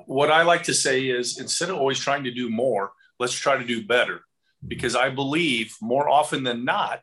What 0.05 0.31
I 0.31 0.43
like 0.43 0.63
to 0.63 0.73
say 0.73 1.05
is 1.05 1.39
instead 1.39 1.69
of 1.69 1.77
always 1.77 1.99
trying 1.99 2.25
to 2.25 2.31
do 2.31 2.49
more, 2.49 2.91
let's 3.19 3.33
try 3.33 3.57
to 3.57 3.65
do 3.65 3.85
better. 3.85 4.15
Mm-hmm. 4.15 4.67
Because 4.67 4.95
I 4.95 5.09
believe 5.09 5.75
more 5.81 6.09
often 6.09 6.43
than 6.43 6.65
not, 6.65 7.01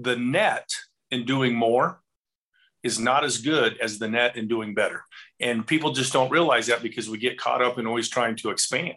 the 0.00 0.16
net 0.16 0.68
in 1.10 1.24
doing 1.24 1.54
more 1.54 2.00
is 2.82 2.98
not 2.98 3.24
as 3.24 3.38
good 3.38 3.78
as 3.78 3.98
the 3.98 4.08
net 4.08 4.36
in 4.36 4.48
doing 4.48 4.74
better. 4.74 5.04
And 5.38 5.66
people 5.66 5.92
just 5.92 6.12
don't 6.12 6.30
realize 6.30 6.66
that 6.68 6.82
because 6.82 7.10
we 7.10 7.18
get 7.18 7.38
caught 7.38 7.62
up 7.62 7.78
in 7.78 7.86
always 7.86 8.08
trying 8.08 8.36
to 8.36 8.50
expand. 8.50 8.96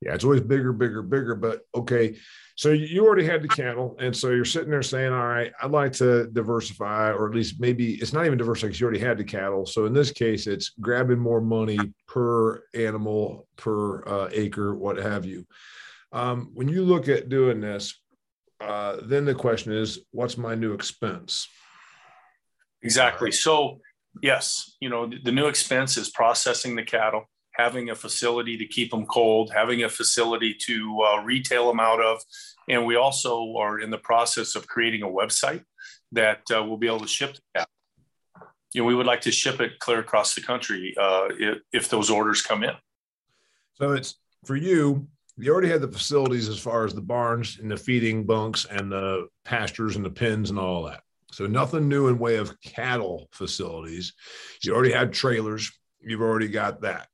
Yeah, 0.00 0.14
it's 0.14 0.24
always 0.24 0.40
bigger, 0.40 0.72
bigger, 0.72 1.02
bigger. 1.02 1.34
But 1.34 1.62
okay, 1.74 2.16
so 2.54 2.70
you 2.70 3.04
already 3.04 3.24
had 3.24 3.42
the 3.42 3.48
cattle, 3.48 3.96
and 3.98 4.16
so 4.16 4.30
you're 4.30 4.44
sitting 4.44 4.70
there 4.70 4.82
saying, 4.82 5.12
"All 5.12 5.26
right, 5.26 5.52
I'd 5.60 5.72
like 5.72 5.92
to 5.94 6.28
diversify, 6.28 7.10
or 7.10 7.28
at 7.28 7.34
least 7.34 7.60
maybe 7.60 7.94
it's 7.94 8.12
not 8.12 8.24
even 8.24 8.38
diversify 8.38 8.68
because 8.68 8.80
you 8.80 8.84
already 8.84 9.00
had 9.00 9.18
the 9.18 9.24
cattle." 9.24 9.66
So 9.66 9.86
in 9.86 9.92
this 9.92 10.12
case, 10.12 10.46
it's 10.46 10.70
grabbing 10.80 11.18
more 11.18 11.40
money 11.40 11.78
per 12.06 12.62
animal, 12.74 13.48
per 13.56 14.06
uh, 14.06 14.28
acre, 14.32 14.76
what 14.76 14.98
have 14.98 15.24
you. 15.26 15.44
Um, 16.12 16.50
when 16.54 16.68
you 16.68 16.84
look 16.84 17.08
at 17.08 17.28
doing 17.28 17.60
this, 17.60 18.00
uh, 18.60 18.98
then 19.02 19.24
the 19.24 19.34
question 19.34 19.72
is, 19.72 20.00
what's 20.10 20.36
my 20.36 20.54
new 20.54 20.72
expense? 20.72 21.48
Exactly. 22.82 23.32
So, 23.32 23.80
yes, 24.22 24.76
you 24.80 24.88
know, 24.88 25.10
the 25.22 25.32
new 25.32 25.46
expense 25.46 25.96
is 25.96 26.10
processing 26.10 26.76
the 26.76 26.82
cattle, 26.82 27.24
having 27.52 27.90
a 27.90 27.94
facility 27.94 28.56
to 28.56 28.66
keep 28.66 28.90
them 28.90 29.06
cold, 29.06 29.52
having 29.52 29.84
a 29.84 29.88
facility 29.88 30.54
to 30.66 31.00
uh, 31.02 31.22
retail 31.22 31.66
them 31.68 31.80
out 31.80 32.00
of. 32.00 32.20
And 32.68 32.86
we 32.86 32.96
also 32.96 33.54
are 33.56 33.80
in 33.80 33.90
the 33.90 33.98
process 33.98 34.54
of 34.54 34.66
creating 34.66 35.02
a 35.02 35.08
website 35.08 35.64
that 36.12 36.42
uh, 36.54 36.62
will 36.62 36.76
be 36.76 36.86
able 36.86 37.00
to 37.00 37.08
ship 37.08 37.34
the 37.34 37.40
cattle. 37.54 37.70
You 38.74 38.82
know, 38.82 38.86
we 38.86 38.94
would 38.94 39.06
like 39.06 39.22
to 39.22 39.32
ship 39.32 39.60
it 39.60 39.78
clear 39.78 39.98
across 39.98 40.34
the 40.34 40.42
country 40.42 40.94
uh, 41.00 41.28
if, 41.30 41.58
if 41.72 41.88
those 41.88 42.10
orders 42.10 42.42
come 42.42 42.62
in. 42.64 42.74
So 43.74 43.92
it's 43.92 44.16
for 44.44 44.56
you, 44.56 45.08
you 45.38 45.52
already 45.52 45.68
had 45.68 45.80
the 45.80 45.88
facilities 45.88 46.48
as 46.48 46.58
far 46.58 46.84
as 46.84 46.94
the 46.94 47.00
barns 47.00 47.58
and 47.60 47.70
the 47.70 47.76
feeding 47.76 48.24
bunks 48.24 48.64
and 48.64 48.90
the 48.90 49.28
pastures 49.44 49.96
and 49.96 50.04
the 50.04 50.10
pens 50.10 50.50
and 50.50 50.58
all 50.58 50.84
that. 50.84 51.02
So 51.30 51.46
nothing 51.46 51.88
new 51.88 52.08
in 52.08 52.18
way 52.18 52.36
of 52.36 52.60
cattle 52.60 53.28
facilities. 53.32 54.14
You 54.62 54.74
already 54.74 54.92
had 54.92 55.12
trailers. 55.12 55.70
You've 56.00 56.22
already 56.22 56.48
got 56.48 56.80
that. 56.82 57.08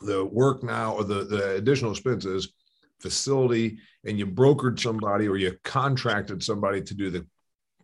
The 0.00 0.24
work 0.24 0.62
now 0.62 0.94
or 0.94 1.04
the, 1.04 1.24
the 1.24 1.50
additional 1.54 1.92
expenses, 1.92 2.52
facility, 3.00 3.78
and 4.04 4.18
you 4.18 4.26
brokered 4.26 4.80
somebody 4.80 5.28
or 5.28 5.36
you 5.36 5.56
contracted 5.62 6.42
somebody 6.42 6.82
to 6.82 6.94
do 6.94 7.10
the 7.10 7.26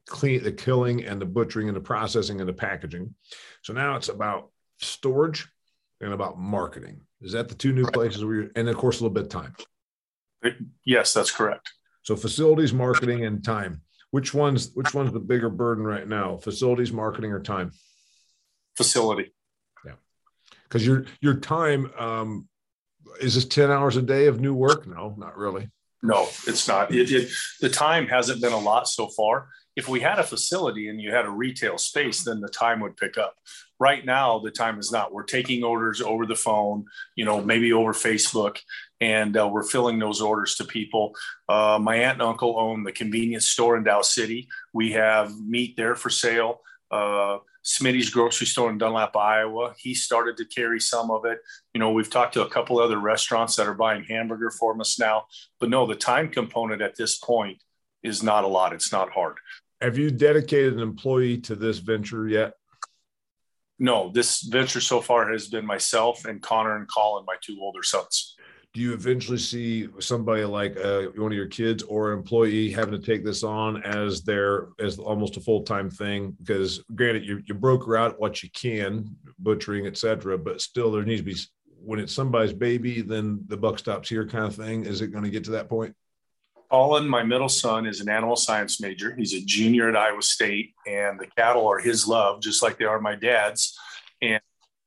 clean 0.06 0.42
the 0.42 0.50
killing 0.50 1.04
and 1.04 1.20
the 1.20 1.26
butchering 1.26 1.68
and 1.68 1.76
the 1.76 1.80
processing 1.80 2.40
and 2.40 2.48
the 2.48 2.54
packaging. 2.54 3.14
So 3.62 3.72
now 3.72 3.96
it's 3.96 4.08
about 4.08 4.50
storage 4.78 5.46
and 6.00 6.12
about 6.12 6.38
marketing. 6.38 7.02
Is 7.22 7.32
that 7.32 7.48
the 7.48 7.54
two 7.54 7.72
new 7.72 7.86
places 7.86 8.24
where 8.24 8.34
you're, 8.34 8.50
and 8.56 8.68
of 8.68 8.76
course 8.76 9.00
a 9.00 9.04
little 9.04 9.14
bit 9.14 9.24
of 9.24 9.28
time? 9.28 9.54
Yes, 10.84 11.12
that's 11.12 11.30
correct. 11.30 11.70
So 12.02 12.16
facilities, 12.16 12.72
marketing, 12.72 13.24
and 13.24 13.44
time. 13.44 13.82
Which 14.10 14.34
one's 14.34 14.72
which 14.72 14.94
one's 14.94 15.12
the 15.12 15.20
bigger 15.20 15.50
burden 15.50 15.84
right 15.84 16.08
now? 16.08 16.38
Facilities, 16.38 16.92
marketing, 16.92 17.32
or 17.32 17.40
time? 17.40 17.72
Facility. 18.76 19.34
Yeah, 19.84 19.92
because 20.64 20.84
your 20.84 21.04
your 21.20 21.34
time 21.34 21.92
um, 21.98 22.48
is 23.20 23.34
this 23.34 23.44
ten 23.44 23.70
hours 23.70 23.96
a 23.96 24.02
day 24.02 24.26
of 24.26 24.40
new 24.40 24.54
work? 24.54 24.86
No, 24.86 25.14
not 25.16 25.36
really. 25.36 25.68
No, 26.02 26.28
it's 26.46 26.66
not. 26.66 26.94
It, 26.94 27.12
it, 27.12 27.30
the 27.60 27.68
time 27.68 28.06
hasn't 28.06 28.40
been 28.40 28.54
a 28.54 28.58
lot 28.58 28.88
so 28.88 29.08
far. 29.08 29.48
If 29.76 29.88
we 29.88 30.00
had 30.00 30.18
a 30.18 30.24
facility 30.24 30.88
and 30.88 31.00
you 31.00 31.12
had 31.12 31.26
a 31.26 31.30
retail 31.30 31.76
space, 31.76 32.24
then 32.24 32.40
the 32.40 32.48
time 32.48 32.80
would 32.80 32.96
pick 32.96 33.18
up. 33.18 33.34
Right 33.80 34.04
now, 34.04 34.38
the 34.38 34.50
time 34.50 34.78
is 34.78 34.92
not. 34.92 35.12
We're 35.12 35.22
taking 35.22 35.64
orders 35.64 36.02
over 36.02 36.26
the 36.26 36.36
phone, 36.36 36.84
you 37.16 37.24
know, 37.24 37.40
maybe 37.40 37.72
over 37.72 37.94
Facebook, 37.94 38.58
and 39.00 39.34
uh, 39.36 39.48
we're 39.48 39.62
filling 39.62 39.98
those 39.98 40.20
orders 40.20 40.56
to 40.56 40.64
people. 40.64 41.14
Uh, 41.48 41.78
my 41.80 41.96
aunt 41.96 42.20
and 42.20 42.28
uncle 42.28 42.60
own 42.60 42.84
the 42.84 42.92
convenience 42.92 43.48
store 43.48 43.78
in 43.78 43.84
Dow 43.84 44.02
City. 44.02 44.48
We 44.74 44.92
have 44.92 45.34
meat 45.40 45.78
there 45.78 45.94
for 45.94 46.10
sale. 46.10 46.60
Uh, 46.90 47.38
Smitty's 47.64 48.10
grocery 48.10 48.46
store 48.46 48.70
in 48.70 48.78
Dunlap, 48.78 49.16
Iowa. 49.16 49.74
He 49.78 49.94
started 49.94 50.36
to 50.38 50.44
carry 50.44 50.80
some 50.80 51.10
of 51.10 51.24
it. 51.24 51.40
You 51.74 51.78
know, 51.78 51.92
we've 51.92 52.10
talked 52.10 52.34
to 52.34 52.44
a 52.44 52.50
couple 52.50 52.78
other 52.78 52.98
restaurants 52.98 53.56
that 53.56 53.66
are 53.66 53.74
buying 53.74 54.04
hamburger 54.04 54.50
from 54.50 54.80
us 54.80 54.98
now. 54.98 55.24
But 55.58 55.70
no, 55.70 55.86
the 55.86 55.94
time 55.94 56.28
component 56.28 56.82
at 56.82 56.96
this 56.96 57.18
point 57.18 57.62
is 58.02 58.22
not 58.22 58.44
a 58.44 58.48
lot. 58.48 58.72
It's 58.72 58.92
not 58.92 59.10
hard. 59.10 59.36
Have 59.80 59.96
you 59.96 60.10
dedicated 60.10 60.74
an 60.74 60.80
employee 60.80 61.38
to 61.38 61.54
this 61.54 61.78
venture 61.78 62.28
yet? 62.28 62.54
No, 63.82 64.10
this 64.12 64.42
venture 64.42 64.80
so 64.80 65.00
far 65.00 65.32
has 65.32 65.48
been 65.48 65.64
myself 65.64 66.26
and 66.26 66.42
Connor 66.42 66.76
and 66.76 66.86
Colin, 66.86 67.24
my 67.26 67.36
two 67.40 67.58
older 67.62 67.82
sons. 67.82 68.36
Do 68.74 68.80
you 68.80 68.92
eventually 68.92 69.38
see 69.38 69.88
somebody 69.98 70.44
like 70.44 70.76
uh, 70.76 71.06
one 71.16 71.32
of 71.32 71.36
your 71.36 71.48
kids 71.48 71.82
or 71.82 72.12
employee 72.12 72.70
having 72.70 72.92
to 72.92 73.04
take 73.04 73.24
this 73.24 73.42
on 73.42 73.82
as 73.82 74.22
their 74.22 74.68
as 74.78 74.98
almost 74.98 75.38
a 75.38 75.40
full 75.40 75.62
time 75.62 75.90
thing? 75.90 76.36
Because 76.38 76.84
granted, 76.94 77.24
you, 77.24 77.42
you 77.46 77.54
broker 77.54 77.96
out 77.96 78.20
what 78.20 78.42
you 78.42 78.50
can, 78.50 79.16
butchering, 79.38 79.86
etc., 79.86 80.38
but 80.38 80.60
still 80.60 80.92
there 80.92 81.02
needs 81.02 81.22
to 81.22 81.24
be 81.24 81.36
when 81.82 81.98
it's 81.98 82.12
somebody's 82.12 82.52
baby, 82.52 83.00
then 83.00 83.40
the 83.46 83.56
buck 83.56 83.78
stops 83.78 84.10
here, 84.10 84.26
kind 84.26 84.44
of 84.44 84.54
thing. 84.54 84.84
Is 84.84 85.00
it 85.00 85.08
going 85.08 85.24
to 85.24 85.30
get 85.30 85.44
to 85.44 85.52
that 85.52 85.70
point? 85.70 85.96
Colin, 86.70 87.08
my 87.08 87.24
middle 87.24 87.48
son, 87.48 87.84
is 87.86 88.00
an 88.00 88.08
animal 88.08 88.36
science 88.36 88.80
major. 88.80 89.14
He's 89.14 89.34
a 89.34 89.44
junior 89.44 89.88
at 89.88 89.96
Iowa 89.96 90.22
State, 90.22 90.74
and 90.86 91.18
the 91.18 91.26
cattle 91.36 91.66
are 91.66 91.78
his 91.78 92.06
love, 92.06 92.40
just 92.40 92.62
like 92.62 92.78
they 92.78 92.84
are 92.84 93.00
my 93.00 93.16
dad's. 93.16 93.76
And 94.22 94.40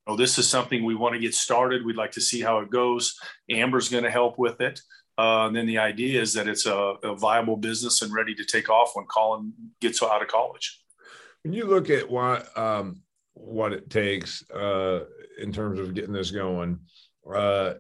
you 0.08 0.14
know, 0.14 0.18
this 0.18 0.38
is 0.38 0.48
something 0.48 0.86
we 0.86 0.96
want 0.96 1.14
to 1.14 1.20
get 1.20 1.36
started. 1.36 1.86
We'd 1.86 1.98
like 1.98 2.14
to 2.14 2.22
see 2.22 2.42
how 2.42 2.60
it 2.60 2.70
goes. 2.70 3.20
Amber's 3.50 3.90
going 3.90 4.06
to 4.06 4.12
help 4.12 4.40
with 4.40 4.62
it. 4.62 4.80
Uh, 5.18 5.48
and 5.48 5.56
then 5.56 5.68
the 5.68 5.78
idea 5.78 6.22
is 6.22 6.34
that 6.34 6.48
it's 6.48 6.66
a, 6.66 6.96
a, 7.04 7.16
viable 7.16 7.56
business 7.56 8.02
and 8.02 8.12
ready 8.12 8.34
to 8.34 8.44
take 8.44 8.68
off 8.68 8.94
when 8.96 9.06
Colin 9.06 9.54
gets 9.80 10.02
out 10.02 10.24
of 10.24 10.28
college. 10.28 10.82
When 11.44 11.54
you 11.54 11.66
look 11.66 11.92
at 11.92 12.10
what 12.10 12.58
um, 12.58 13.04
what 13.34 13.74
it 13.74 13.92
takes 13.92 14.50
uh, 14.50 15.02
in 15.38 15.52
terms 15.52 15.80
of 15.80 15.94
getting 15.94 16.14
this 16.14 16.32
going, 16.32 16.80
uh, 17.32 17.74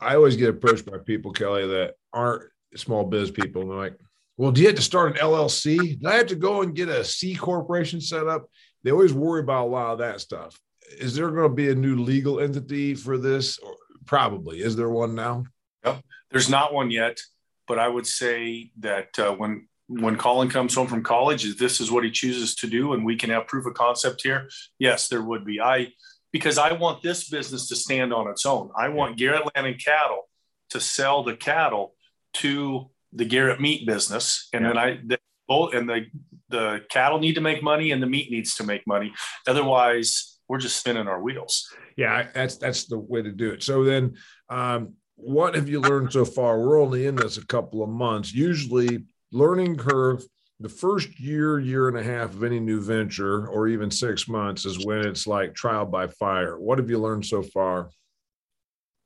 I 0.00 0.16
always 0.16 0.36
get 0.36 0.48
approached 0.48 0.86
by 0.86 0.98
people, 0.98 1.30
Kelly, 1.30 1.68
that 1.68 1.94
aren't 2.12 2.50
small 2.76 3.04
biz 3.04 3.30
people. 3.30 3.62
And 3.62 3.70
they're 3.70 3.78
like, 3.78 3.98
well, 4.36 4.50
do 4.50 4.60
you 4.60 4.68
have 4.68 4.76
to 4.76 4.82
start 4.82 5.12
an 5.12 5.18
LLC? 5.18 6.00
Do 6.00 6.08
I 6.08 6.14
have 6.14 6.26
to 6.28 6.34
go 6.34 6.62
and 6.62 6.74
get 6.74 6.88
a 6.88 7.04
C 7.04 7.34
corporation 7.34 8.00
set 8.00 8.26
up? 8.26 8.46
They 8.82 8.90
always 8.90 9.12
worry 9.12 9.40
about 9.40 9.66
a 9.66 9.70
lot 9.70 9.92
of 9.92 9.98
that 9.98 10.20
stuff. 10.20 10.58
Is 10.98 11.14
there 11.14 11.30
going 11.30 11.48
to 11.48 11.54
be 11.54 11.70
a 11.70 11.74
new 11.74 11.96
legal 11.96 12.40
entity 12.40 12.94
for 12.94 13.18
this? 13.18 13.58
Or 13.58 13.76
probably. 14.06 14.60
Is 14.60 14.76
there 14.76 14.90
one 14.90 15.14
now? 15.14 15.44
Yep. 15.84 16.02
There's 16.30 16.48
not 16.48 16.72
one 16.72 16.90
yet, 16.90 17.20
but 17.66 17.78
I 17.78 17.88
would 17.88 18.06
say 18.06 18.72
that 18.80 19.18
uh, 19.18 19.32
when 19.32 19.68
when 19.88 20.16
Colin 20.16 20.48
comes 20.48 20.74
home 20.74 20.86
from 20.86 21.02
college, 21.02 21.44
if 21.44 21.58
this 21.58 21.80
is 21.80 21.90
what 21.90 22.04
he 22.04 22.10
chooses 22.10 22.54
to 22.56 22.66
do, 22.66 22.94
and 22.94 23.04
we 23.04 23.16
can 23.16 23.30
have 23.30 23.46
proof 23.46 23.66
of 23.66 23.74
concept 23.74 24.22
here, 24.22 24.48
yes, 24.78 25.08
there 25.08 25.22
would 25.22 25.44
be. 25.44 25.60
I 25.60 25.92
because 26.32 26.56
I 26.56 26.72
want 26.72 27.02
this 27.02 27.28
business 27.28 27.68
to 27.68 27.76
stand 27.76 28.12
on 28.12 28.28
its 28.28 28.46
own. 28.46 28.70
I 28.76 28.88
want 28.88 29.18
Garrett 29.18 29.44
Land 29.54 29.66
and 29.66 29.84
Cattle 29.84 30.28
to 30.70 30.80
sell 30.80 31.22
the 31.22 31.36
cattle 31.36 31.94
to 32.34 32.90
the 33.12 33.24
Garrett 33.24 33.60
meat 33.60 33.86
business, 33.86 34.48
and 34.52 34.62
yeah. 34.62 34.68
then 34.68 34.78
I 34.78 35.00
the, 35.04 35.18
both 35.48 35.74
and 35.74 35.88
the 35.88 36.06
the 36.48 36.84
cattle 36.90 37.18
need 37.18 37.34
to 37.34 37.40
make 37.40 37.62
money 37.62 37.90
and 37.90 38.02
the 38.02 38.06
meat 38.06 38.30
needs 38.30 38.54
to 38.56 38.64
make 38.64 38.86
money. 38.86 39.12
Otherwise, 39.46 40.38
we're 40.48 40.58
just 40.58 40.78
spinning 40.78 41.08
our 41.08 41.20
wheels. 41.20 41.68
Yeah, 41.96 42.28
that's 42.34 42.56
that's 42.56 42.84
the 42.84 42.98
way 42.98 43.22
to 43.22 43.32
do 43.32 43.50
it. 43.50 43.62
So 43.62 43.84
then, 43.84 44.16
um, 44.48 44.94
what 45.16 45.54
have 45.54 45.68
you 45.68 45.80
learned 45.80 46.12
so 46.12 46.24
far? 46.24 46.58
We're 46.58 46.80
only 46.80 47.06
in 47.06 47.16
this 47.16 47.36
a 47.36 47.46
couple 47.46 47.82
of 47.82 47.88
months. 47.88 48.32
Usually, 48.32 49.04
learning 49.30 49.76
curve. 49.76 50.24
The 50.60 50.68
first 50.68 51.18
year, 51.18 51.58
year 51.58 51.88
and 51.88 51.98
a 51.98 52.04
half 52.04 52.34
of 52.34 52.44
any 52.44 52.60
new 52.60 52.80
venture, 52.80 53.48
or 53.48 53.66
even 53.66 53.90
six 53.90 54.28
months, 54.28 54.64
is 54.64 54.86
when 54.86 55.04
it's 55.04 55.26
like 55.26 55.56
trial 55.56 55.84
by 55.84 56.06
fire. 56.06 56.56
What 56.56 56.78
have 56.78 56.88
you 56.88 57.00
learned 57.00 57.26
so 57.26 57.42
far? 57.42 57.90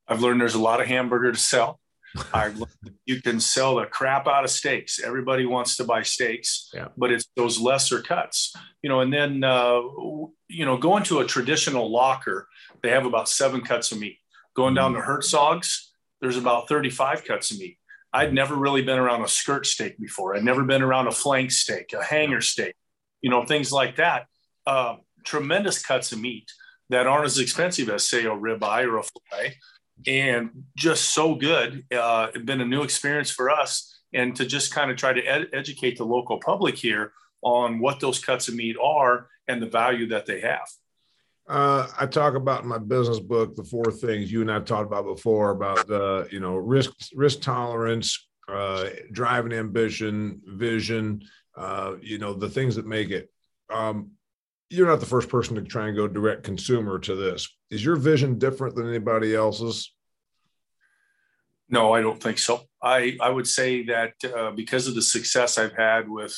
I've 0.07 0.21
learned 0.21 0.41
there's 0.41 0.55
a 0.55 0.61
lot 0.61 0.83
of 0.83 0.87
hamburger 0.87 1.33
to 1.33 1.39
sell. 1.39 1.81
I 2.33 2.53
you 3.07 3.23
can 3.23 3.41
sell 3.41 3.77
the 3.77 3.87
crap 3.87 4.27
out 4.27 4.45
of 4.45 4.51
steaks. 4.51 5.01
Everybody 5.03 5.47
wants 5.47 5.77
to 5.77 5.85
buy 5.85 6.03
steaks, 6.03 6.71
yeah. 6.75 6.89
but 6.97 7.11
it's 7.11 7.27
those 7.37 7.59
lesser 7.59 8.03
cuts, 8.03 8.55
you 8.83 8.89
know. 8.89 9.01
And 9.01 9.13
then 9.13 9.45
uh, 9.45 9.81
you 10.49 10.65
know, 10.65 10.77
going 10.77 11.03
to 11.05 11.21
a 11.21 11.27
traditional 11.27 11.91
locker, 11.91 12.49
they 12.83 12.91
have 12.91 13.07
about 13.07 13.29
seven 13.29 13.61
cuts 13.61 13.93
of 13.93 13.99
meat. 13.99 14.19
Going 14.55 14.75
down 14.75 14.95
to 14.95 15.01
Herzog's, 15.01 15.93
there's 16.21 16.37
about 16.37 16.69
35 16.69 17.25
cuts 17.25 17.51
of 17.51 17.59
meat. 17.59 17.79
I'd 18.13 18.33
never 18.33 18.55
really 18.55 18.83
been 18.83 18.99
around 18.99 19.23
a 19.23 19.29
skirt 19.29 19.67
steak 19.67 19.99
before. 19.99 20.35
I'd 20.35 20.45
never 20.45 20.65
been 20.65 20.83
around 20.83 21.09
a 21.09 21.13
flank 21.13 21.51
steak, 21.51 21.93
a 21.93 22.03
hanger 22.03 22.41
steak, 22.41 22.75
you 23.21 23.29
know, 23.29 23.45
things 23.45 23.71
like 23.71 23.97
that. 23.97 24.27
Uh, 24.67 24.97
tremendous 25.25 25.85
cuts 25.85 26.13
of 26.13 26.21
meat 26.21 26.51
that 26.89 27.07
aren't 27.07 27.27
as 27.27 27.39
expensive 27.39 27.91
as, 27.91 28.09
say, 28.09 28.25
a 28.25 28.31
ribeye 28.31 28.85
or 28.85 28.99
a 28.99 29.03
fillet 29.03 29.57
and 30.07 30.51
just 30.77 31.15
so 31.15 31.35
good. 31.35 31.85
Uh, 31.93 32.29
it's 32.35 32.45
been 32.45 32.61
a 32.61 32.67
new 32.67 32.83
experience 32.83 33.31
for 33.31 33.51
us, 33.51 34.01
and 34.13 34.37
to 34.37 34.45
just 34.45 34.75
kind 34.75 34.91
of 34.91 34.97
try 34.97 35.13
to 35.13 35.23
ed- 35.23 35.49
educate 35.53 35.97
the 35.97 36.05
local 36.05 36.39
public 36.39 36.77
here 36.77 37.13
on 37.43 37.79
what 37.79 38.01
those 38.01 38.19
cuts 38.23 38.49
of 38.49 38.55
meat 38.55 38.77
are 38.83 39.29
and 39.49 39.63
the 39.63 39.67
value 39.67 40.09
that 40.09 40.27
they 40.27 40.41
have. 40.41 40.69
Uh, 41.49 41.87
I 41.99 42.07
talk 42.07 42.35
about 42.35 42.63
in 42.63 42.69
my 42.69 42.79
business 42.79 43.21
book 43.21 43.55
the 43.55 43.63
four 43.63 43.93
things 43.93 44.33
you 44.33 44.41
and 44.41 44.51
I've 44.51 44.65
talked 44.65 44.87
about 44.87 45.05
before 45.05 45.51
about 45.51 45.89
uh, 45.89 46.25
you 46.31 46.41
know 46.41 46.57
risk 46.57 46.93
risk 47.15 47.41
tolerance, 47.41 48.27
uh, 48.49 48.89
driving 49.13 49.53
ambition, 49.53 50.41
vision, 50.45 51.23
uh, 51.57 51.95
you 52.01 52.19
know 52.19 52.35
the 52.35 52.49
things 52.49 52.75
that 52.77 52.87
make 52.87 53.11
it. 53.11 53.31
Um, 53.73 54.11
you're 54.69 54.89
not 54.89 55.01
the 55.01 55.07
first 55.07 55.29
person 55.29 55.55
to 55.57 55.63
try 55.63 55.89
and 55.89 55.97
go 55.97 56.09
direct 56.09 56.43
consumer 56.43 56.99
to 57.01 57.15
this. 57.15 57.49
Is 57.71 57.85
your 57.85 57.97
vision 57.97 58.39
different 58.39 58.75
than 58.75 58.89
anybody 58.89 59.35
else's? 59.35 59.93
No, 61.69 61.93
I 61.93 62.01
don't 62.01 62.23
think 62.23 62.39
so. 62.39 62.63
I, 62.83 63.17
I 63.21 63.29
would 63.29 63.47
say 63.47 63.85
that 63.85 64.13
uh, 64.25 64.53
because 64.53 64.87
of 64.87 64.95
the 64.95 65.03
success 65.03 65.59
I've 65.59 65.75
had 65.75 66.09
with, 66.09 66.37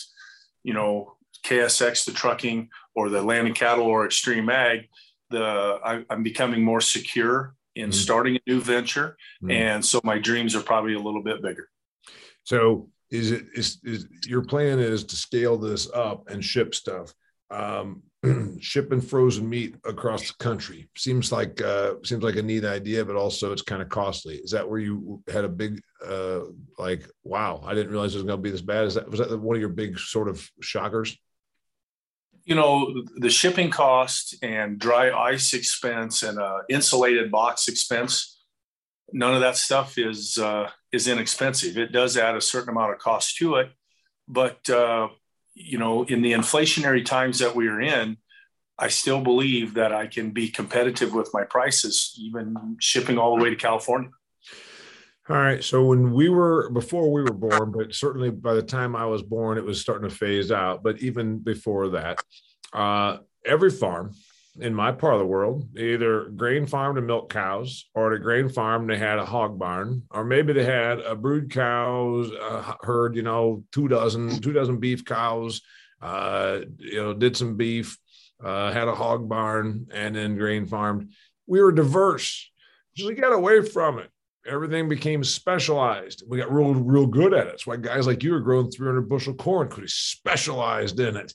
you 0.62 0.72
know, 0.72 1.16
KSX, 1.44 2.04
the 2.04 2.12
trucking, 2.12 2.68
or 2.94 3.08
the 3.08 3.26
and 3.26 3.54
cattle, 3.54 3.86
or 3.86 4.06
extreme 4.06 4.48
ag, 4.48 4.88
the 5.30 5.78
I, 5.84 6.04
am 6.10 6.22
becoming 6.22 6.62
more 6.62 6.80
secure 6.80 7.54
in 7.76 7.90
mm-hmm. 7.90 7.92
starting 7.92 8.36
a 8.36 8.40
new 8.46 8.60
venture, 8.60 9.16
mm-hmm. 9.42 9.50
and 9.50 9.84
so 9.84 10.00
my 10.02 10.18
dreams 10.18 10.56
are 10.56 10.62
probably 10.62 10.94
a 10.94 10.98
little 10.98 11.22
bit 11.22 11.42
bigger. 11.42 11.68
So, 12.44 12.88
is 13.10 13.30
it 13.30 13.46
is, 13.54 13.78
is 13.84 14.06
your 14.26 14.42
plan 14.42 14.78
is 14.78 15.04
to 15.04 15.16
scale 15.16 15.58
this 15.58 15.90
up 15.92 16.28
and 16.28 16.44
ship 16.44 16.74
stuff? 16.74 17.12
Um, 17.50 18.02
shipping 18.60 19.00
frozen 19.00 19.48
meat 19.48 19.76
across 19.84 20.28
the 20.28 20.34
country 20.42 20.88
seems 20.96 21.30
like 21.30 21.62
uh, 21.62 21.94
seems 22.04 22.22
like 22.22 22.36
a 22.36 22.42
neat 22.42 22.64
idea, 22.64 23.04
but 23.04 23.16
also 23.16 23.52
it's 23.52 23.62
kind 23.62 23.80
of 23.80 23.88
costly. 23.88 24.36
Is 24.36 24.50
that 24.50 24.68
where 24.68 24.80
you 24.80 25.22
had 25.28 25.44
a 25.44 25.48
big 25.48 25.80
uh, 26.04 26.40
like, 26.78 27.08
wow, 27.22 27.62
I 27.64 27.74
didn't 27.74 27.92
realize 27.92 28.14
it 28.14 28.18
was 28.18 28.24
going 28.24 28.38
to 28.38 28.42
be 28.42 28.50
this 28.50 28.60
bad? 28.60 28.86
Is 28.86 28.94
that 28.94 29.08
was 29.08 29.20
that 29.20 29.38
one 29.38 29.56
of 29.56 29.60
your 29.60 29.70
big 29.70 29.98
sort 29.98 30.28
of 30.28 30.48
shockers? 30.60 31.16
You 32.44 32.54
know, 32.54 33.04
the 33.16 33.30
shipping 33.30 33.70
cost 33.70 34.36
and 34.42 34.78
dry 34.78 35.10
ice 35.10 35.52
expense 35.52 36.22
and 36.22 36.38
uh, 36.38 36.60
insulated 36.68 37.30
box 37.30 37.68
expense 37.68 38.38
none 39.12 39.34
of 39.34 39.40
that 39.40 39.56
stuff 39.56 39.98
is 39.98 40.38
uh, 40.38 40.68
is 40.92 41.08
inexpensive. 41.08 41.76
It 41.78 41.92
does 41.92 42.16
add 42.16 42.36
a 42.36 42.40
certain 42.40 42.70
amount 42.70 42.92
of 42.92 42.98
cost 42.98 43.36
to 43.36 43.56
it, 43.56 43.70
but 44.26 44.68
uh, 44.68 45.08
you 45.58 45.78
know, 45.78 46.04
in 46.04 46.22
the 46.22 46.32
inflationary 46.32 47.04
times 47.04 47.38
that 47.40 47.54
we 47.54 47.68
are 47.68 47.80
in, 47.80 48.16
I 48.78 48.88
still 48.88 49.20
believe 49.20 49.74
that 49.74 49.92
I 49.92 50.06
can 50.06 50.30
be 50.30 50.48
competitive 50.48 51.12
with 51.12 51.30
my 51.34 51.42
prices, 51.42 52.14
even 52.18 52.76
shipping 52.80 53.18
all 53.18 53.36
the 53.36 53.42
way 53.42 53.50
to 53.50 53.56
California. 53.56 54.10
All 55.28 55.36
right. 55.36 55.62
So 55.62 55.84
when 55.84 56.14
we 56.14 56.28
were 56.28 56.70
before 56.70 57.12
we 57.12 57.22
were 57.22 57.34
born, 57.34 57.72
but 57.72 57.94
certainly 57.94 58.30
by 58.30 58.54
the 58.54 58.62
time 58.62 58.96
I 58.96 59.04
was 59.04 59.22
born, 59.22 59.58
it 59.58 59.64
was 59.64 59.80
starting 59.80 60.08
to 60.08 60.14
phase 60.14 60.50
out. 60.50 60.82
But 60.82 61.00
even 61.00 61.38
before 61.38 61.90
that, 61.90 62.22
uh, 62.72 63.18
every 63.44 63.70
farm 63.70 64.12
in 64.60 64.74
my 64.74 64.92
part 64.92 65.14
of 65.14 65.20
the 65.20 65.26
world, 65.26 65.68
either 65.76 66.30
grain 66.30 66.66
farm 66.66 66.96
to 66.96 67.02
milk 67.02 67.32
cows, 67.32 67.88
or 67.94 68.12
at 68.12 68.20
a 68.20 68.22
grain 68.22 68.48
farm 68.48 68.86
they 68.86 68.98
had 68.98 69.18
a 69.18 69.24
hog 69.24 69.58
barn, 69.58 70.02
or 70.10 70.24
maybe 70.24 70.52
they 70.52 70.64
had 70.64 71.00
a 71.00 71.14
brood 71.14 71.50
cows 71.50 72.30
uh, 72.40 72.74
herd, 72.82 73.16
you 73.16 73.22
know, 73.22 73.64
two 73.72 73.88
dozen, 73.88 74.40
two 74.40 74.52
dozen 74.52 74.78
beef 74.78 75.04
cows, 75.04 75.62
uh, 76.02 76.60
you 76.78 77.02
know, 77.02 77.14
did 77.14 77.36
some 77.36 77.56
beef, 77.56 77.98
uh, 78.42 78.72
had 78.72 78.88
a 78.88 78.94
hog 78.94 79.28
barn, 79.28 79.86
and 79.92 80.14
then 80.14 80.36
grain 80.36 80.66
farmed. 80.66 81.10
We 81.46 81.60
were 81.60 81.72
diverse. 81.72 82.50
We 83.02 83.14
got 83.14 83.32
away 83.32 83.62
from 83.62 83.98
it 84.00 84.10
everything 84.48 84.88
became 84.88 85.22
specialized. 85.22 86.24
We 86.26 86.38
got 86.38 86.52
real, 86.52 86.74
real 86.74 87.06
good 87.06 87.34
at 87.34 87.46
it. 87.46 87.50
That's 87.50 87.66
why 87.66 87.76
guys 87.76 88.06
like 88.06 88.22
you 88.22 88.34
are 88.34 88.40
growing 88.40 88.70
300 88.70 89.08
bushel 89.08 89.34
corn 89.34 89.68
because 89.68 89.82
he 89.82 89.88
specialized 89.88 90.98
in 90.98 91.16
it. 91.16 91.32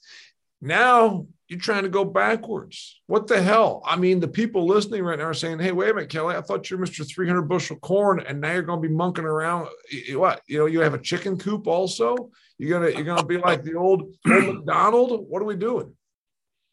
Now 0.63 1.27
you're 1.49 1.59
trying 1.59 1.83
to 1.83 1.89
go 1.89 2.05
backwards. 2.05 3.01
What 3.07 3.27
the 3.27 3.41
hell? 3.41 3.81
I 3.85 3.97
mean, 3.97 4.21
the 4.21 4.29
people 4.29 4.65
listening 4.65 5.03
right 5.03 5.19
now 5.19 5.25
are 5.25 5.33
saying, 5.33 5.59
"Hey, 5.59 5.73
wait 5.73 5.91
a 5.91 5.93
minute, 5.93 6.09
Kelly. 6.09 6.37
I 6.37 6.41
thought 6.41 6.69
you're 6.69 6.79
Mr. 6.79 7.05
300 7.05 7.41
bushel 7.43 7.75
corn, 7.75 8.21
and 8.21 8.39
now 8.39 8.53
you're 8.53 8.61
going 8.61 8.81
to 8.81 8.87
be 8.87 8.93
monkeying 8.93 9.27
around. 9.27 9.67
What? 10.13 10.41
You 10.47 10.59
know, 10.59 10.65
you 10.65 10.79
have 10.79 10.93
a 10.93 10.99
chicken 10.99 11.37
coop 11.37 11.67
also. 11.67 12.31
You're 12.57 12.79
gonna 12.79 12.91
you're 12.95 13.03
gonna 13.03 13.25
be 13.25 13.37
like 13.37 13.63
the 13.63 13.75
old, 13.75 14.03
old 14.25 14.55
McDonald. 14.55 15.25
What 15.27 15.41
are 15.41 15.45
we 15.45 15.57
doing? 15.57 15.93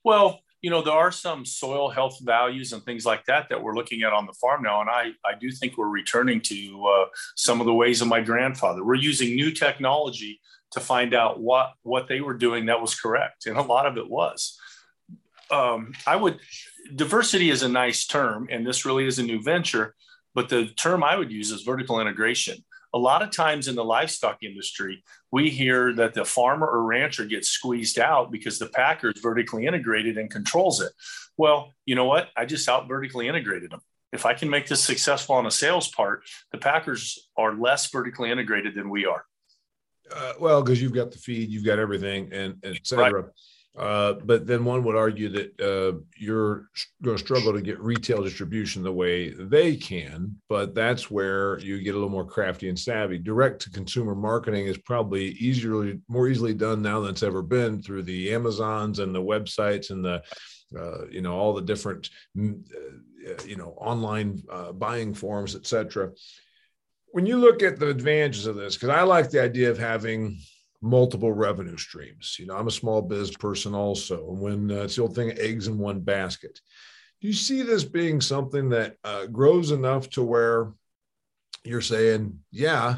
Well, 0.04 0.38
you 0.62 0.70
know, 0.70 0.82
there 0.82 0.94
are 0.94 1.12
some 1.12 1.44
soil 1.44 1.88
health 1.88 2.18
values 2.20 2.72
and 2.72 2.82
things 2.84 3.06
like 3.06 3.24
that 3.26 3.48
that 3.48 3.62
we're 3.62 3.74
looking 3.74 4.02
at 4.02 4.12
on 4.12 4.26
the 4.26 4.34
farm 4.34 4.62
now. 4.62 4.80
And 4.80 4.90
I, 4.90 5.12
I 5.24 5.38
do 5.40 5.50
think 5.50 5.76
we're 5.76 5.88
returning 5.88 6.40
to 6.42 6.86
uh, 6.86 7.06
some 7.34 7.60
of 7.60 7.66
the 7.66 7.74
ways 7.74 8.02
of 8.02 8.08
my 8.08 8.20
grandfather. 8.20 8.84
We're 8.84 8.94
using 8.96 9.34
new 9.34 9.52
technology 9.52 10.40
to 10.72 10.80
find 10.80 11.14
out 11.14 11.40
what, 11.40 11.72
what 11.82 12.08
they 12.08 12.20
were 12.20 12.34
doing 12.34 12.66
that 12.66 12.80
was 12.80 12.94
correct. 12.94 13.46
And 13.46 13.56
a 13.56 13.62
lot 13.62 13.86
of 13.86 13.96
it 13.96 14.08
was. 14.08 14.58
Um, 15.50 15.92
I 16.06 16.14
would, 16.14 16.38
diversity 16.94 17.50
is 17.50 17.62
a 17.62 17.68
nice 17.68 18.06
term, 18.06 18.48
and 18.50 18.66
this 18.66 18.84
really 18.84 19.06
is 19.06 19.18
a 19.18 19.24
new 19.24 19.42
venture. 19.42 19.94
But 20.34 20.48
the 20.48 20.66
term 20.66 21.02
I 21.02 21.16
would 21.16 21.32
use 21.32 21.50
is 21.50 21.62
vertical 21.62 22.00
integration 22.00 22.62
a 22.92 22.98
lot 22.98 23.22
of 23.22 23.30
times 23.30 23.68
in 23.68 23.76
the 23.76 23.84
livestock 23.84 24.42
industry, 24.42 25.04
we 25.30 25.50
hear 25.50 25.92
that 25.94 26.14
the 26.14 26.24
farmer 26.24 26.66
or 26.66 26.82
rancher 26.82 27.24
gets 27.24 27.48
squeezed 27.48 27.98
out 27.98 28.30
because 28.30 28.58
the 28.58 28.66
packer 28.66 29.10
is 29.10 29.20
vertically 29.20 29.66
integrated 29.66 30.18
and 30.18 30.30
controls 30.30 30.80
it. 30.80 30.92
Well, 31.36 31.72
you 31.86 31.94
know 31.94 32.06
what? 32.06 32.28
I 32.36 32.46
just 32.46 32.68
out 32.68 32.88
vertically 32.88 33.28
integrated 33.28 33.70
them. 33.70 33.80
If 34.12 34.26
I 34.26 34.34
can 34.34 34.50
make 34.50 34.66
this 34.66 34.82
successful 34.82 35.36
on 35.36 35.46
a 35.46 35.50
sales 35.50 35.88
part, 35.88 36.24
the 36.50 36.58
packers 36.58 37.28
are 37.36 37.54
less 37.54 37.90
vertically 37.90 38.30
integrated 38.30 38.74
than 38.74 38.90
we 38.90 39.06
are. 39.06 39.24
Uh, 40.12 40.32
well, 40.40 40.60
because 40.62 40.82
you've 40.82 40.92
got 40.92 41.12
the 41.12 41.18
feed, 41.18 41.48
you've 41.48 41.64
got 41.64 41.78
everything, 41.78 42.32
and, 42.32 42.56
and 42.64 42.74
et 42.74 42.84
cetera. 42.84 43.22
Right. 43.22 43.30
Uh, 43.78 44.14
but 44.24 44.48
then 44.48 44.64
one 44.64 44.82
would 44.82 44.96
argue 44.96 45.28
that 45.28 45.60
uh, 45.60 45.96
you're 46.18 46.68
going 47.02 47.16
to 47.16 47.22
struggle 47.22 47.52
to 47.52 47.62
get 47.62 47.78
retail 47.80 48.22
distribution 48.22 48.82
the 48.82 48.92
way 48.92 49.30
they 49.30 49.76
can, 49.76 50.34
but 50.48 50.74
that's 50.74 51.08
where 51.08 51.58
you 51.60 51.80
get 51.80 51.92
a 51.92 51.94
little 51.94 52.08
more 52.08 52.26
crafty 52.26 52.68
and 52.68 52.78
savvy. 52.78 53.16
Direct 53.16 53.62
to 53.62 53.70
consumer 53.70 54.16
marketing 54.16 54.66
is 54.66 54.76
probably 54.76 55.26
easier, 55.38 55.94
more 56.08 56.26
easily 56.28 56.52
done 56.52 56.82
now 56.82 57.00
than 57.00 57.12
it's 57.12 57.22
ever 57.22 57.42
been 57.42 57.80
through 57.80 58.02
the 58.02 58.34
Amazons 58.34 58.98
and 58.98 59.14
the 59.14 59.22
websites 59.22 59.90
and 59.90 60.04
the, 60.04 60.20
uh, 60.76 61.06
you 61.08 61.22
know, 61.22 61.34
all 61.34 61.54
the 61.54 61.62
different, 61.62 62.10
mm, 62.36 62.60
uh, 62.76 63.44
you 63.46 63.56
know, 63.56 63.74
online 63.78 64.42
uh, 64.50 64.72
buying 64.72 65.14
forms, 65.14 65.54
et 65.54 65.64
cetera. 65.64 66.10
When 67.12 67.24
you 67.24 67.38
look 67.38 67.62
at 67.62 67.78
the 67.78 67.88
advantages 67.88 68.46
of 68.46 68.56
this, 68.56 68.74
because 68.74 68.88
I 68.88 69.02
like 69.02 69.30
the 69.30 69.42
idea 69.42 69.70
of 69.70 69.78
having 69.78 70.40
multiple 70.82 71.32
revenue 71.32 71.76
streams. 71.76 72.36
You 72.38 72.46
know, 72.46 72.56
I'm 72.56 72.68
a 72.68 72.72
small 72.72 73.02
biz 73.02 73.30
person 73.36 73.74
also. 73.74 74.30
And 74.30 74.40
when 74.40 74.70
uh, 74.70 74.82
it's 74.82 74.96
the 74.96 75.02
old 75.02 75.14
thing, 75.14 75.32
eggs 75.38 75.66
in 75.68 75.78
one 75.78 76.00
basket. 76.00 76.60
Do 77.20 77.28
you 77.28 77.34
see 77.34 77.62
this 77.62 77.84
being 77.84 78.20
something 78.20 78.70
that 78.70 78.96
uh, 79.04 79.26
grows 79.26 79.72
enough 79.72 80.08
to 80.10 80.22
where 80.22 80.72
you're 81.64 81.82
saying, 81.82 82.38
yeah, 82.50 82.96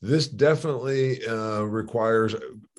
this 0.00 0.28
definitely 0.28 1.26
uh, 1.26 1.60
requires 1.60 2.34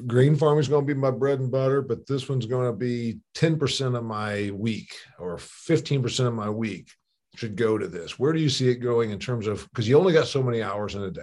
green 0.06 0.36
farming 0.36 0.60
is 0.60 0.68
going 0.68 0.86
to 0.86 0.94
be 0.94 1.00
my 1.00 1.12
bread 1.12 1.40
and 1.40 1.52
butter, 1.52 1.82
but 1.82 2.06
this 2.08 2.30
one's 2.30 2.46
going 2.46 2.68
to 2.68 2.78
be 2.78 3.20
10% 3.36 3.96
of 3.96 4.04
my 4.04 4.52
week 4.52 4.94
or 5.20 5.38
15% 5.38 6.28
of 6.28 6.34
my 6.34 6.50
week 6.50 6.90
should 7.36 7.56
go 7.56 7.78
to 7.78 7.88
this. 7.88 8.20
Where 8.20 8.34
do 8.34 8.40
you 8.40 8.50
see 8.50 8.70
it 8.70 8.76
going 8.76 9.12
in 9.12 9.20
terms 9.20 9.48
of 9.48 9.68
because 9.70 9.88
you 9.88 9.98
only 9.98 10.14
got 10.14 10.28
so 10.28 10.44
many 10.44 10.62
hours 10.62 10.96
in 10.96 11.02
a 11.02 11.12
day? 11.12 11.22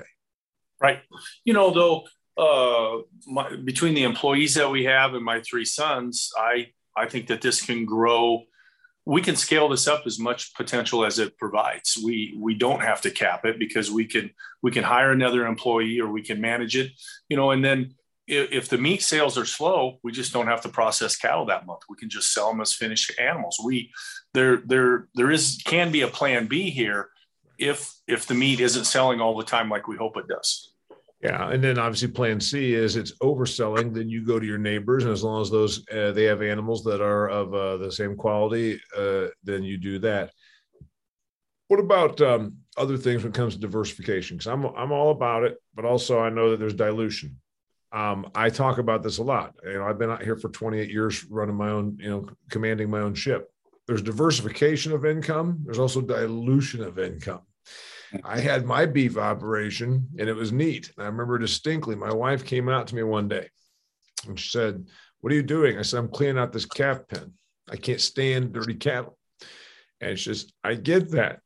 Right. 0.81 0.99
You 1.45 1.55
know, 1.55 1.73
though, 1.73 2.05
uh, 2.37 2.99
my, 3.27 3.57
between 3.57 3.95
the 3.95 4.05
employees 4.05 4.55
that 4.55 4.71
we 4.71 4.85
have 4.85 5.15
and 5.15 5.25
my 5.25 5.41
three 5.41 5.65
sons, 5.65 6.31
I 6.37 6.69
I 6.97 7.07
think 7.07 7.27
that 7.29 7.41
this 7.43 7.61
can 7.63 7.85
grow. 7.85 8.45
We 9.05 9.21
can 9.21 9.35
scale 9.35 9.69
this 9.69 9.89
up 9.89 10.03
as 10.07 10.19
much 10.19 10.55
potential 10.55 11.05
as 11.05 11.19
it 11.19 11.37
provides. 11.37 11.99
We 12.03 12.37
we 12.39 12.55
don't 12.55 12.81
have 12.81 13.01
to 13.03 13.11
cap 13.11 13.45
it 13.45 13.59
because 13.59 13.91
we 13.91 14.07
can 14.07 14.31
we 14.63 14.71
can 14.71 14.85
hire 14.85 15.11
another 15.11 15.47
employee 15.47 16.01
or 16.01 16.11
we 16.11 16.23
can 16.23 16.41
manage 16.41 16.77
it, 16.77 16.93
you 17.29 17.37
know. 17.37 17.51
And 17.51 17.65
then 17.65 17.95
if, 18.27 18.53
if 18.53 18.69
the 18.69 18.79
meat 18.79 19.03
sales 19.03 19.37
are 19.37 19.45
slow, 19.45 19.99
we 20.03 20.13
just 20.13 20.33
don't 20.33 20.47
have 20.47 20.63
to 20.63 20.69
process 20.69 21.17
cattle 21.17 21.47
that 21.47 21.67
month. 21.67 21.83
We 21.89 21.97
can 21.97 22.09
just 22.09 22.33
sell 22.33 22.51
them 22.51 22.61
as 22.61 22.73
finished 22.73 23.19
animals. 23.19 23.61
We 23.63 23.91
there 24.35 24.59
there 24.59 25.09
there 25.15 25.31
is 25.31 25.61
can 25.65 25.91
be 25.91 26.03
a 26.03 26.09
plan 26.09 26.47
B 26.47 26.71
here 26.71 27.11
if 27.59 27.93
if 28.07 28.27
the 28.27 28.35
meat 28.35 28.61
isn't 28.61 28.85
selling 28.85 29.21
all 29.21 29.37
the 29.37 29.45
time 29.45 29.69
like 29.69 29.89
we 29.89 29.97
hope 29.97 30.17
it 30.17 30.29
does. 30.29 30.73
Yeah, 31.23 31.51
and 31.51 31.63
then 31.63 31.79
obviously 31.79 32.09
Plan 32.09 32.41
C 32.41 32.75
is 32.75 32.97
it's 32.97 33.17
overselling. 33.19 33.95
Then 33.95 34.09
you 34.09 34.27
go 34.27 34.41
to 34.41 34.47
your 34.47 34.59
neighbors, 34.59 35.05
and 35.05 35.13
as 35.13 35.23
long 35.23 35.41
as 35.41 35.51
those 35.51 35.85
uh, 35.91 36.11
they 36.11 36.25
have 36.25 36.43
animals 36.43 36.83
that 36.85 37.01
are 37.01 37.29
of 37.29 37.55
uh, 37.55 37.77
the 37.77 37.93
same 37.93 38.17
quality, 38.17 38.81
uh, 38.97 39.27
then 39.45 39.63
you 39.63 39.79
do 39.79 40.01
that. 40.01 40.33
What 41.69 41.79
about 41.79 42.21
um, 42.21 42.57
other 42.77 42.97
things 42.97 43.23
when 43.23 43.33
it 43.33 43.37
comes 43.37 43.55
to 43.55 43.61
diversification? 43.61 44.37
Because 44.37 44.49
I'm 44.49 44.65
I'm 44.65 44.91
all 44.91 45.13
about 45.13 45.45
it, 45.45 45.59
but 45.77 45.85
also 45.85 46.19
I 46.19 46.29
know 46.29 46.51
that 46.51 46.59
there's 46.59 46.75
dilution. 46.75 47.37
Um, 47.93 48.29
I 48.35 48.51
talk 48.51 48.79
about 48.79 49.05
this 49.05 49.19
a 49.19 49.23
lot. 49.23 49.55
You 49.63 49.75
know, 49.75 49.85
I've 49.85 49.99
been 49.99 50.11
out 50.11 50.25
here 50.25 50.37
for 50.37 50.49
28 50.49 50.91
years 50.91 51.25
running 51.27 51.55
my 51.55 51.69
own, 51.69 51.99
you 52.01 52.11
know, 52.11 52.27
commanding 52.51 52.91
my 52.91 53.01
own 53.01 53.15
ship. 53.15 53.49
There's 53.87 54.03
diversification 54.03 54.93
of 54.93 55.05
income. 55.05 55.59
There's 55.65 55.79
also 55.79 56.01
dilution 56.01 56.83
of 56.83 56.99
income. 56.99 57.43
I 58.25 58.41
had 58.41 58.67
my 58.67 58.87
beef 58.87 59.17
operation 59.17 60.09
and 60.19 60.29
it 60.29 60.35
was 60.35 60.53
neat. 60.53 60.93
I 60.99 61.05
remember 61.05 61.39
distinctly 61.39 61.95
my 61.95 62.13
wife 62.13 62.45
came 62.45 62.69
out 62.69 62.87
to 62.89 62.95
me 62.95 63.03
one 63.03 63.29
day 63.29 63.49
and 64.27 64.39
she 64.39 64.51
said, 64.51 64.87
What 65.21 65.33
are 65.33 65.37
you 65.37 65.43
doing? 65.43 65.79
I 65.79 65.83
said, 65.83 65.99
I'm 65.99 66.09
cleaning 66.09 66.39
out 66.39 66.53
this 66.53 66.67
calf 66.67 67.01
pen. 67.09 67.33
I 67.71 67.77
can't 67.77 68.01
stand 68.01 68.53
dirty 68.53 68.75
cattle. 68.75 69.17
And 70.01 70.19
she 70.19 70.31
says, 70.31 70.53
I 70.63 70.75
get 70.75 71.13
that. 71.13 71.41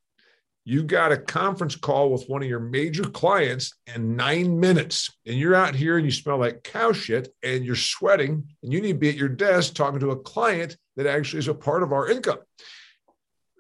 You 0.65 0.83
got 0.83 1.13
a 1.13 1.17
conference 1.17 1.77
call 1.77 2.11
with 2.11 2.29
one 2.29 2.43
of 2.43 2.49
your 2.49 2.59
major 2.59 3.05
clients 3.05 3.73
in 3.95 4.17
nine 4.17 4.59
minutes, 4.59 5.09
and 5.25 5.39
you're 5.39 5.55
out 5.55 5.77
here 5.77 5.97
and 5.97 6.05
you 6.05 6.11
smell 6.11 6.39
like 6.39 6.65
cow 6.65 6.91
shit 6.91 7.29
and 7.45 7.65
you're 7.65 7.77
sweating, 7.77 8.49
and 8.65 8.73
you 8.73 8.81
need 8.81 8.95
to 8.95 8.99
be 8.99 9.09
at 9.09 9.15
your 9.15 9.29
desk 9.29 9.75
talking 9.75 10.01
to 10.01 10.11
a 10.11 10.19
client 10.19 10.77
that 10.97 11.07
actually 11.07 11.39
is 11.39 11.47
a 11.47 11.55
part 11.55 11.85
of 11.85 11.93
our 11.93 12.09
income. 12.09 12.41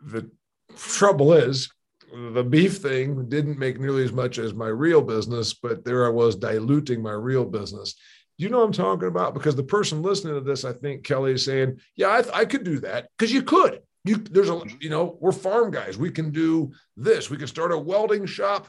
The 0.04 0.28
trouble 0.76 1.32
is, 1.32 1.70
the 2.12 2.44
beef 2.44 2.78
thing 2.78 3.28
didn't 3.28 3.58
make 3.58 3.80
nearly 3.80 4.04
as 4.04 4.12
much 4.12 4.38
as 4.38 4.54
my 4.54 4.68
real 4.68 5.02
business, 5.02 5.54
but 5.54 5.84
there 5.84 6.06
I 6.06 6.10
was 6.10 6.36
diluting 6.36 7.02
my 7.02 7.12
real 7.12 7.44
business. 7.44 7.94
Do 8.38 8.44
you 8.44 8.50
know 8.50 8.58
what 8.58 8.66
I'm 8.66 8.72
talking 8.72 9.08
about? 9.08 9.34
Because 9.34 9.56
the 9.56 9.62
person 9.62 10.02
listening 10.02 10.34
to 10.34 10.40
this, 10.40 10.64
I 10.64 10.72
think 10.72 11.04
Kelly 11.04 11.32
is 11.32 11.44
saying, 11.44 11.80
"Yeah, 11.96 12.08
I, 12.08 12.40
I 12.40 12.44
could 12.44 12.64
do 12.64 12.80
that 12.80 13.08
because 13.16 13.32
you 13.32 13.42
could. 13.42 13.80
You 14.04 14.16
there's 14.16 14.50
a 14.50 14.60
you 14.80 14.90
know 14.90 15.16
we're 15.20 15.32
farm 15.32 15.70
guys. 15.70 15.96
We 15.96 16.10
can 16.10 16.30
do 16.30 16.72
this. 16.96 17.30
We 17.30 17.38
can 17.38 17.46
start 17.46 17.72
a 17.72 17.78
welding 17.78 18.26
shop." 18.26 18.68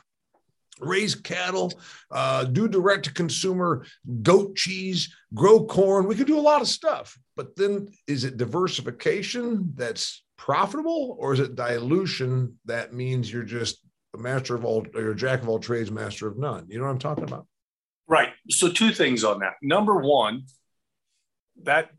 raise 0.80 1.16
cattle, 1.16 1.74
uh, 2.12 2.44
do 2.44 2.68
direct 2.68 3.06
to 3.06 3.14
consumer 3.14 3.86
goat 4.22 4.56
cheese, 4.56 5.14
grow 5.34 5.66
corn. 5.66 6.08
We 6.08 6.16
could 6.16 6.28
do 6.28 6.40
a 6.40 6.42
lot 6.42 6.62
of 6.62 6.68
stuff. 6.68 7.18
But 7.36 7.56
then 7.56 7.90
is 8.08 8.24
it 8.24 8.38
diversification 8.38 9.74
that's 9.76 10.24
profitable 10.38 11.18
or 11.20 11.34
is 11.34 11.40
it 11.40 11.56
dilution 11.56 12.58
that 12.66 12.94
means 12.94 13.32
you're 13.32 13.44
just 13.44 13.80
a 14.16 14.18
master 14.18 14.56
of 14.56 14.64
all 14.64 14.86
or 14.96 15.14
jack 15.14 15.42
of 15.42 15.50
all 15.50 15.60
trades 15.60 15.92
master 15.92 16.28
of 16.28 16.38
none 16.38 16.66
you 16.70 16.78
know 16.78 16.86
what 16.86 16.92
i'm 16.92 17.00
talking 17.00 17.24
about 17.24 17.46
right 18.08 18.30
so 18.50 18.72
two 18.72 18.92
things 18.92 19.24
on 19.24 19.40
that 19.40 19.54
number 19.62 19.96
one 19.96 20.44
that 21.64 21.90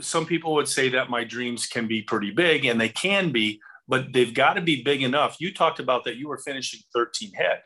some 0.00 0.26
people 0.26 0.54
would 0.54 0.68
say 0.68 0.90
that 0.90 1.08
my 1.08 1.24
dreams 1.24 1.66
can 1.66 1.86
be 1.86 2.02
pretty 2.02 2.30
big 2.30 2.66
and 2.66 2.80
they 2.80 2.88
can 2.88 3.32
be 3.32 3.60
but 3.86 4.12
they've 4.12 4.32
got 4.32 4.54
to 4.54 4.60
be 4.60 4.82
big 4.82 5.02
enough. 5.02 5.36
You 5.40 5.52
talked 5.52 5.78
about 5.78 6.04
that 6.04 6.16
you 6.16 6.28
were 6.28 6.38
finishing 6.38 6.80
13 6.94 7.32
head. 7.34 7.62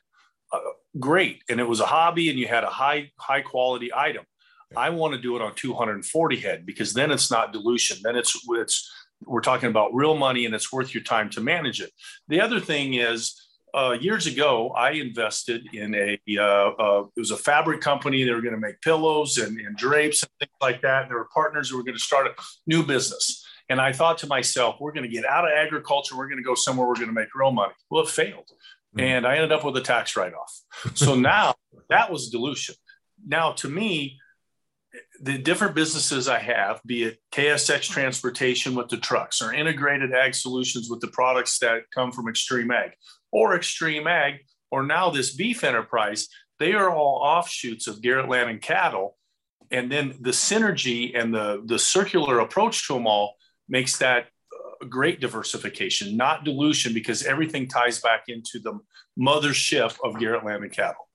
Uh, 0.53 0.59
great. 0.99 1.43
And 1.49 1.61
it 1.61 1.69
was 1.69 1.81
a 1.81 1.87
hobby 1.87 2.31
and 2.31 2.39
you 2.39 2.49
had 2.49 2.65
a 2.65 2.71
high, 2.71 3.13
high 3.19 3.43
quality 3.43 3.91
item. 3.95 4.25
I 4.77 4.91
want 4.91 5.15
to 5.15 5.21
do 5.21 5.35
it 5.35 5.43
on 5.43 5.55
240 5.55 6.37
head 6.37 6.67
because 6.67 6.93
then 6.93 7.11
it's 7.11 7.31
not 7.31 7.53
dilution. 7.53 7.99
Then 8.03 8.17
it's, 8.17 8.39
it's, 8.51 8.91
we're 9.25 9.41
talking 9.41 9.69
about 9.69 9.95
real 9.95 10.17
money 10.17 10.47
and 10.47 10.55
it's 10.55 10.73
worth 10.73 10.95
your 10.95 11.03
time 11.03 11.31
to 11.31 11.41
manage 11.41 11.81
it. 11.81 11.91
The 12.29 12.41
other 12.41 12.61
thing 12.61 12.95
is, 12.95 13.49
uh, 13.75 13.97
years 14.01 14.27
ago, 14.27 14.71
I 14.71 14.93
invested 14.93 15.75
in 15.75 15.95
a, 15.95 16.19
uh, 16.39 16.43
uh, 16.43 17.05
it 17.15 17.21
was 17.21 17.31
a 17.31 17.37
fabric 17.37 17.81
company. 17.81 18.25
They 18.25 18.33
were 18.33 18.41
going 18.41 18.55
to 18.55 18.61
make 18.61 18.81
pillows 18.81 19.37
and, 19.39 19.59
and 19.59 19.77
drapes 19.77 20.23
and 20.23 20.31
things 20.39 20.57
like 20.61 20.81
that. 20.83 21.03
And 21.03 21.11
there 21.11 21.19
were 21.19 21.29
partners 21.35 21.69
who 21.69 21.77
were 21.77 21.85
going 21.85 21.97
to 21.97 22.03
start 22.03 22.27
a 22.27 22.43
new 22.67 22.83
business. 22.83 23.45
And 23.69 23.81
I 23.81 23.93
thought 23.93 24.19
to 24.19 24.27
myself, 24.27 24.77
we're 24.81 24.93
going 24.93 25.09
to 25.09 25.15
get 25.15 25.27
out 25.27 25.45
of 25.45 25.51
agriculture. 25.55 26.17
We're 26.17 26.29
going 26.29 26.39
to 26.39 26.45
go 26.45 26.55
somewhere 26.55 26.87
we're 26.87 26.95
going 26.95 27.09
to 27.09 27.13
make 27.13 27.35
real 27.35 27.51
money. 27.51 27.75
Well, 27.91 28.05
it 28.05 28.09
failed. 28.09 28.49
Mm-hmm. 28.97 29.01
And 29.01 29.27
I 29.27 29.35
ended 29.35 29.53
up 29.53 29.65
with 29.65 29.77
a 29.77 29.83
tax 29.83 30.17
write 30.17 30.33
off. 30.33 30.61
So 30.95 31.15
now 31.19 31.55
that 31.91 32.11
was 32.11 32.31
dilution. 32.31 32.75
Now, 33.27 33.53
to 33.53 33.69
me, 33.69 34.19
the 35.21 35.39
different 35.39 35.75
businesses 35.75 36.29
I 36.29 36.39
have, 36.39 36.81
be 36.87 37.05
it 37.05 37.19
KSX 37.33 37.89
transportation 37.89 38.75
with 38.75 38.89
the 38.89 38.97
trucks 38.97 39.43
or 39.43 39.53
integrated 39.53 40.13
ag 40.13 40.35
solutions 40.35 40.89
with 40.91 41.01
the 41.01 41.09
products 41.09 41.59
that 41.59 41.83
come 41.95 42.13
from 42.13 42.29
Extreme 42.29 42.71
Ag 42.71 42.93
or 43.33 43.57
Extreme 43.57 44.07
Ag, 44.07 44.35
or 44.71 44.83
now 44.85 45.11
this 45.11 45.35
beef 45.35 45.65
enterprise, 45.65 46.29
they 46.59 46.73
are 46.73 46.91
all 46.91 47.21
offshoots 47.23 47.87
of 47.87 48.03
Garrett 48.03 48.29
Land 48.29 48.51
and 48.51 48.63
Cattle. 48.63 49.17
And 49.71 49.91
then 49.91 50.15
the 50.21 50.31
synergy 50.31 51.19
and 51.19 51.35
the, 51.35 51.63
the 51.65 51.79
circular 51.79 52.39
approach 52.41 52.87
to 52.87 52.95
them 52.95 53.07
all 53.07 53.35
makes 53.69 53.99
that 53.99 54.27
great 54.89 55.21
diversification, 55.21 56.17
not 56.17 56.45
dilution, 56.45 56.95
because 56.95 57.25
everything 57.25 57.69
ties 57.69 58.01
back 58.01 58.25
into 58.29 58.61
the 58.61 58.79
mothership 59.19 59.97
of 60.05 60.19
Garrett 60.19 60.45
Land 60.45 60.63
and 60.63 60.73
Cattle. 60.73 61.08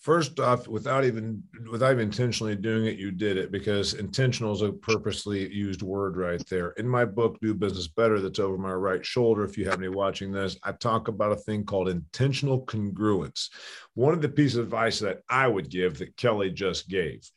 First 0.00 0.40
off, 0.40 0.66
without 0.66 1.04
even 1.04 1.42
without 1.70 1.92
even 1.92 2.06
intentionally 2.06 2.56
doing 2.56 2.86
it, 2.86 2.96
you 2.96 3.10
did 3.10 3.36
it 3.36 3.52
because 3.52 3.92
intentional 3.92 4.54
is 4.54 4.62
a 4.62 4.72
purposely 4.72 5.52
used 5.52 5.82
word 5.82 6.16
right 6.16 6.42
there. 6.48 6.70
In 6.78 6.88
my 6.88 7.04
book, 7.04 7.38
Do 7.42 7.52
Business 7.52 7.86
Better, 7.86 8.18
that's 8.18 8.38
over 8.38 8.56
my 8.56 8.72
right 8.72 9.04
shoulder. 9.04 9.44
If 9.44 9.58
you 9.58 9.66
have 9.66 9.78
any 9.78 9.88
watching 9.88 10.32
this, 10.32 10.56
I 10.62 10.72
talk 10.72 11.08
about 11.08 11.32
a 11.32 11.36
thing 11.36 11.64
called 11.64 11.90
intentional 11.90 12.64
congruence. 12.64 13.50
One 13.92 14.14
of 14.14 14.22
the 14.22 14.30
pieces 14.30 14.56
of 14.56 14.64
advice 14.64 15.00
that 15.00 15.18
I 15.28 15.46
would 15.46 15.68
give 15.68 15.98
that 15.98 16.16
Kelly 16.16 16.50
just 16.50 16.88
gave. 16.88 17.30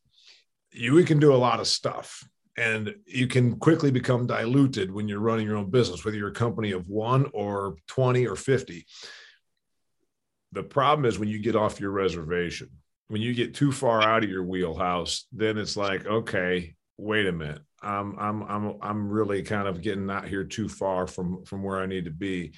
You 0.71 0.93
we 0.93 1.03
can 1.03 1.19
do 1.19 1.33
a 1.33 1.35
lot 1.35 1.59
of 1.59 1.67
stuff 1.67 2.23
and 2.55 2.95
you 3.05 3.27
can 3.27 3.57
quickly 3.57 3.91
become 3.91 4.25
diluted 4.25 4.89
when 4.89 5.09
you're 5.09 5.19
running 5.19 5.45
your 5.45 5.57
own 5.57 5.69
business, 5.69 6.05
whether 6.05 6.15
you're 6.15 6.29
a 6.29 6.33
company 6.33 6.71
of 6.71 6.87
one 6.87 7.29
or 7.33 7.75
20 7.87 8.27
or 8.27 8.35
50. 8.35 8.85
The 10.53 10.63
problem 10.63 11.05
is 11.05 11.19
when 11.19 11.29
you 11.29 11.39
get 11.39 11.55
off 11.55 11.79
your 11.79 11.91
reservation, 11.91 12.69
when 13.07 13.21
you 13.21 13.33
get 13.33 13.53
too 13.53 13.71
far 13.71 14.01
out 14.01 14.23
of 14.23 14.29
your 14.29 14.43
wheelhouse, 14.43 15.25
then 15.31 15.57
it's 15.57 15.75
like, 15.75 16.05
okay, 16.05 16.75
wait 16.97 17.27
a 17.27 17.31
minute. 17.31 17.61
I'm 17.81 18.17
I'm 18.17 18.43
I'm 18.43 18.77
I'm 18.81 19.09
really 19.09 19.43
kind 19.43 19.67
of 19.67 19.81
getting 19.81 20.09
out 20.09 20.27
here 20.27 20.43
too 20.43 20.69
far 20.69 21.05
from 21.05 21.43
from 21.43 21.63
where 21.63 21.79
I 21.79 21.85
need 21.85 22.05
to 22.05 22.11
be. 22.11 22.53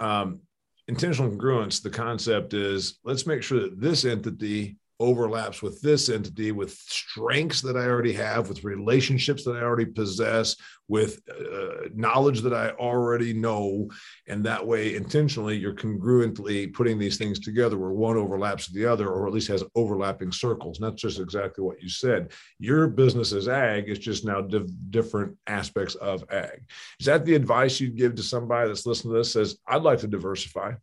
Um, 0.00 0.40
intentional 0.88 1.30
congruence. 1.30 1.82
The 1.82 1.90
concept 1.90 2.52
is 2.52 2.98
let's 3.04 3.26
make 3.26 3.42
sure 3.42 3.60
that 3.60 3.80
this 3.80 4.04
entity 4.04 4.76
overlaps 4.98 5.62
with 5.62 5.80
this 5.82 6.08
entity 6.08 6.52
with 6.52 6.72
strengths 6.72 7.60
that 7.62 7.76
I 7.76 7.86
already 7.86 8.12
have, 8.14 8.48
with 8.48 8.64
relationships 8.64 9.44
that 9.44 9.56
I 9.56 9.60
already 9.60 9.86
possess, 9.86 10.56
with 10.88 11.20
uh, 11.28 11.88
knowledge 11.94 12.40
that 12.42 12.54
I 12.54 12.70
already 12.70 13.32
know. 13.32 13.90
And 14.26 14.44
that 14.44 14.66
way, 14.66 14.94
intentionally, 14.94 15.56
you're 15.56 15.74
congruently 15.74 16.72
putting 16.72 16.98
these 16.98 17.16
things 17.16 17.40
together 17.40 17.76
where 17.76 17.90
one 17.90 18.16
overlaps 18.16 18.68
the 18.68 18.86
other, 18.86 19.08
or 19.08 19.26
at 19.26 19.32
least 19.32 19.48
has 19.48 19.64
overlapping 19.74 20.32
circles. 20.32 20.78
And 20.78 20.86
that's 20.86 21.02
just 21.02 21.20
exactly 21.20 21.64
what 21.64 21.82
you 21.82 21.88
said. 21.88 22.32
Your 22.58 22.88
business 22.88 23.32
is 23.32 23.48
ag, 23.48 23.88
it's 23.88 23.98
just 23.98 24.24
now 24.24 24.40
div- 24.40 24.90
different 24.90 25.36
aspects 25.46 25.94
of 25.96 26.24
ag. 26.30 26.62
Is 27.00 27.06
that 27.06 27.24
the 27.24 27.34
advice 27.34 27.80
you'd 27.80 27.96
give 27.96 28.14
to 28.14 28.22
somebody 28.22 28.68
that's 28.68 28.86
listening 28.86 29.14
to 29.14 29.18
this 29.18 29.32
says, 29.32 29.58
I'd 29.66 29.82
like 29.82 29.98
to 30.00 30.06
diversify? 30.06 30.74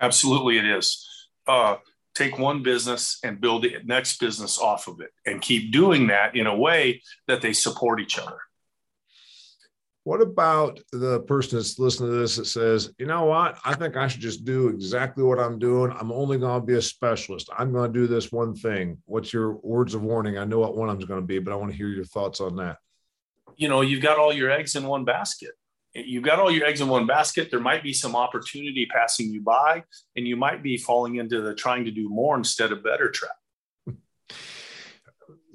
Absolutely, 0.00 0.58
it 0.58 0.66
is. 0.66 1.08
Uh, 1.46 1.76
take 2.14 2.38
one 2.38 2.62
business 2.62 3.18
and 3.24 3.40
build 3.40 3.64
the 3.64 3.76
next 3.84 4.18
business 4.18 4.58
off 4.58 4.88
of 4.88 5.00
it 5.00 5.10
and 5.26 5.40
keep 5.40 5.72
doing 5.72 6.06
that 6.08 6.36
in 6.36 6.46
a 6.46 6.56
way 6.56 7.02
that 7.26 7.42
they 7.42 7.52
support 7.52 8.00
each 8.00 8.18
other. 8.18 8.38
What 10.04 10.20
about 10.20 10.80
the 10.92 11.20
person 11.20 11.58
that's 11.58 11.78
listening 11.78 12.10
to 12.10 12.18
this 12.18 12.36
that 12.36 12.44
says, 12.44 12.92
you 12.98 13.06
know 13.06 13.24
what? 13.24 13.56
I 13.64 13.74
think 13.74 13.96
I 13.96 14.06
should 14.06 14.20
just 14.20 14.44
do 14.44 14.68
exactly 14.68 15.24
what 15.24 15.40
I'm 15.40 15.58
doing. 15.58 15.92
I'm 15.92 16.12
only 16.12 16.36
going 16.36 16.60
to 16.60 16.66
be 16.66 16.74
a 16.74 16.82
specialist. 16.82 17.48
I'm 17.56 17.72
going 17.72 17.90
to 17.90 17.98
do 17.98 18.06
this 18.06 18.30
one 18.30 18.54
thing. 18.54 18.98
What's 19.06 19.32
your 19.32 19.52
words 19.62 19.94
of 19.94 20.02
warning? 20.02 20.36
I 20.36 20.44
know 20.44 20.58
what 20.58 20.76
one 20.76 20.90
I'm 20.90 20.98
going 20.98 21.22
to 21.22 21.26
be, 21.26 21.38
but 21.38 21.54
I 21.54 21.56
want 21.56 21.70
to 21.70 21.76
hear 21.76 21.88
your 21.88 22.04
thoughts 22.04 22.42
on 22.42 22.56
that. 22.56 22.76
You 23.56 23.68
know, 23.68 23.80
you've 23.80 24.02
got 24.02 24.18
all 24.18 24.32
your 24.32 24.50
eggs 24.50 24.76
in 24.76 24.84
one 24.84 25.06
basket 25.06 25.52
you've 25.94 26.24
got 26.24 26.38
all 26.38 26.50
your 26.50 26.66
eggs 26.66 26.80
in 26.80 26.88
one 26.88 27.06
basket. 27.06 27.50
There 27.50 27.60
might 27.60 27.82
be 27.82 27.92
some 27.92 28.16
opportunity 28.16 28.86
passing 28.86 29.30
you 29.30 29.42
by, 29.42 29.84
and 30.16 30.26
you 30.26 30.36
might 30.36 30.62
be 30.62 30.76
falling 30.76 31.16
into 31.16 31.40
the 31.40 31.54
trying 31.54 31.84
to 31.84 31.90
do 31.90 32.08
more 32.08 32.36
instead 32.36 32.72
of 32.72 32.82
better 32.82 33.10
trap 33.10 33.36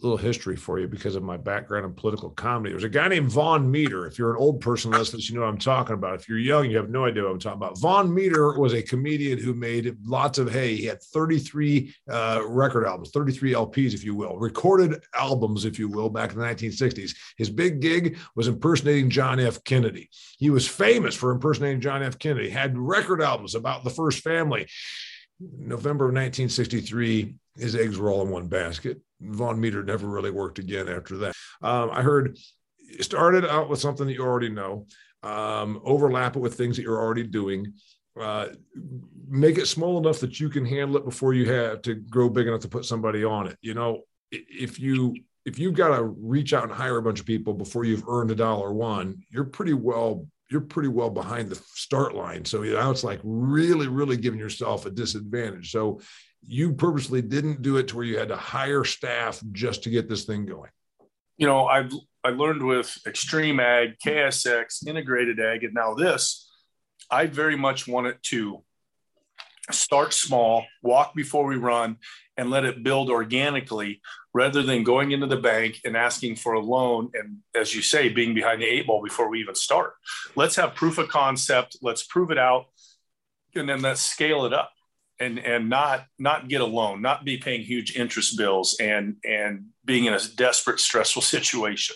little 0.02 0.18
history 0.18 0.56
for 0.56 0.80
you 0.80 0.88
because 0.88 1.16
of 1.16 1.24
my 1.24 1.38
background 1.38 1.86
in 1.86 1.94
political 1.94 2.30
comedy. 2.30 2.72
There's 2.72 2.84
a 2.84 2.90
guy 2.90 3.08
named 3.08 3.32
Vaughn 3.32 3.70
Meader. 3.70 4.06
If 4.06 4.18
you're 4.18 4.32
an 4.32 4.38
old 4.38 4.62
person 4.62 4.92
listening, 4.92 5.24
you 5.26 5.36
know 5.36 5.42
what 5.42 5.50
I'm 5.50 5.58
talking 5.58 5.94
about. 5.94 6.16
If 6.16 6.30
you're 6.30 6.38
young, 6.38 6.70
you 6.70 6.78
have 6.78 6.90
no 6.90 7.06
idea 7.06 7.24
what 7.24 7.32
I'm 7.32 7.40
talking 7.40 7.58
about. 7.58 7.80
Vaughn 7.80 8.14
Meader 8.14 8.58
was 8.60 8.74
a 8.74 8.82
comedian 8.82 9.40
who 9.40 9.54
made 9.54 9.96
lots 10.06 10.38
of 10.38 10.52
hay. 10.52 10.76
He 10.76 10.86
had 10.86 11.02
33 11.02 11.94
uh, 12.10 12.42
record 12.48 12.86
albums, 12.86 13.12
33 13.12 13.54
LPs, 13.54 13.94
if 13.94 14.04
you 14.04 14.16
will, 14.16 14.38
recorded 14.38 15.04
albums, 15.14 15.66
if 15.66 15.80
you 15.80 15.88
will, 15.88 16.10
back 16.10 16.32
in 16.32 16.40
the 16.40 16.46
1960s. 16.46 17.16
His 17.38 17.50
big 17.50 17.80
gig 17.80 18.18
was 18.36 18.48
impersonating 18.48 19.10
John 19.10 19.40
F. 19.40 19.64
Kennedy. 19.64 20.10
He 20.38 20.50
was 20.50 20.68
famous 20.68 21.16
for 21.16 21.32
impersonating 21.32 21.82
John 21.82 22.04
F. 22.04 22.20
Kennedy, 22.20 22.50
had 22.50 22.78
record 22.78 23.22
albums 23.22 23.56
about 23.56 23.84
the 23.84 23.90
first 23.90 24.24
family. 24.24 24.68
November 25.40 26.06
of 26.06 26.14
1963, 26.14 27.36
his 27.58 27.76
eggs 27.76 27.98
were 27.98 28.10
all 28.10 28.22
in 28.22 28.30
one 28.30 28.48
basket. 28.48 29.02
Vaughn 29.22 29.60
Meader 29.60 29.84
never 29.84 30.08
really 30.08 30.32
worked 30.32 30.60
again 30.60 30.88
after 30.88 31.18
that. 31.18 31.36
Um, 31.62 31.90
I 31.92 32.02
heard 32.02 32.38
started 33.02 33.46
out 33.46 33.70
with 33.70 33.80
something 33.80 34.08
that 34.08 34.14
you 34.14 34.24
already 34.24 34.50
know, 34.50 34.88
um, 35.24 35.82
overlap 35.84 36.36
it 36.36 36.40
with 36.40 36.56
things 36.56 36.76
that 36.78 36.84
you're 36.84 37.00
already 37.00 37.24
doing. 37.24 37.74
Uh, 38.20 38.48
make 39.28 39.58
it 39.58 39.68
small 39.68 39.98
enough 39.98 40.20
that 40.20 40.40
you 40.40 40.50
can 40.50 40.66
handle 40.66 40.98
it 40.98 41.06
before 41.06 41.34
you 41.34 41.52
have 41.52 41.82
to 41.84 41.96
grow 41.96 42.30
big 42.30 42.48
enough 42.48 42.62
to 42.62 42.68
put 42.68 42.86
somebody 42.86 43.24
on 43.24 43.48
it. 43.48 43.58
You 43.62 43.74
know, 43.74 44.02
if 44.32 44.80
you 44.80 45.16
if 45.46 45.58
you've 45.58 45.74
got 45.74 45.96
to 45.96 46.04
reach 46.04 46.54
out 46.54 46.64
and 46.64 46.72
hire 46.72 46.98
a 46.98 47.02
bunch 47.02 47.20
of 47.20 47.26
people 47.26 47.54
before 47.54 47.86
you've 47.86 48.08
earned 48.08 48.32
a 48.32 48.36
dollar 48.36 48.74
one, 48.74 49.24
you're 49.30 49.46
pretty 49.46 49.74
well 49.74 50.28
you're 50.52 50.62
pretty 50.62 50.90
well 50.90 51.12
behind 51.12 51.50
the 51.50 51.62
start 51.76 52.16
line. 52.16 52.44
So 52.44 52.62
now 52.64 52.90
it's 52.90 53.04
like 53.04 53.20
really, 53.24 53.88
really 53.88 54.18
giving 54.18 54.40
yourself 54.40 54.86
a 54.86 54.90
disadvantage. 54.90 55.72
So 55.72 56.02
you 56.48 56.74
purposely 56.74 57.22
didn't 57.22 57.62
do 57.62 57.78
it 57.78 57.88
to 57.90 57.98
where 57.98 58.06
you 58.06 58.18
had 58.18 58.30
to 58.30 58.36
hire 58.36 58.84
staff 58.84 59.42
just 59.52 59.84
to 59.84 59.90
get 59.90 60.08
this 60.10 60.26
thing 60.26 60.46
going. 60.46 60.72
You 61.38 61.48
know, 61.48 61.66
I've 61.68 61.92
I 62.24 62.30
learned 62.30 62.64
with 62.64 62.98
Extreme 63.08 63.60
Ag, 63.60 63.96
KSX, 64.06 64.86
Integrated 64.86 65.40
Ag, 65.40 65.64
and 65.64 65.74
now 65.74 65.94
this. 65.94 66.50
I 67.10 67.28
very 67.28 67.56
much 67.56 67.88
want 67.88 68.08
it 68.08 68.22
to 68.24 68.64
start 69.72 70.14
small, 70.14 70.66
walk 70.84 71.16
before 71.16 71.46
we 71.46 71.56
run, 71.56 71.98
and 72.40 72.50
let 72.50 72.66
it 72.66 72.84
build 72.84 73.10
organically 73.10 74.02
rather 74.34 74.64
than 74.64 74.84
going 74.84 75.12
into 75.12 75.28
the 75.28 75.38
bank 75.38 75.80
and 75.84 75.98
asking 75.98 76.36
for 76.36 76.54
a 76.54 76.60
loan 76.60 77.12
and 77.14 77.38
as 77.54 77.76
you 77.76 77.82
say 77.82 78.08
being 78.08 78.34
behind 78.34 78.62
the 78.62 78.66
eight 78.66 78.88
ball 78.88 79.04
before 79.04 79.28
we 79.28 79.42
even 79.42 79.56
start 79.56 79.94
let's 80.36 80.56
have 80.56 80.74
proof 80.74 80.98
of 80.98 81.10
concept 81.10 81.76
let's 81.82 82.04
prove 82.04 82.32
it 82.32 82.38
out 82.38 82.66
and 83.56 83.68
then 83.68 83.82
let's 83.82 84.02
scale 84.02 84.46
it 84.46 84.54
up 84.54 84.72
and 85.20 85.40
and 85.40 85.70
not 85.70 86.06
not 86.18 86.48
get 86.48 86.62
a 86.62 86.66
loan 86.66 87.02
not 87.02 87.26
be 87.26 87.38
paying 87.38 87.62
huge 87.62 87.96
interest 87.96 88.38
bills 88.38 88.78
and 88.80 89.16
and 89.24 89.66
being 89.86 90.06
in 90.06 90.14
a 90.14 90.20
desperate 90.36 90.80
stressful 90.80 91.22
situation 91.36 91.96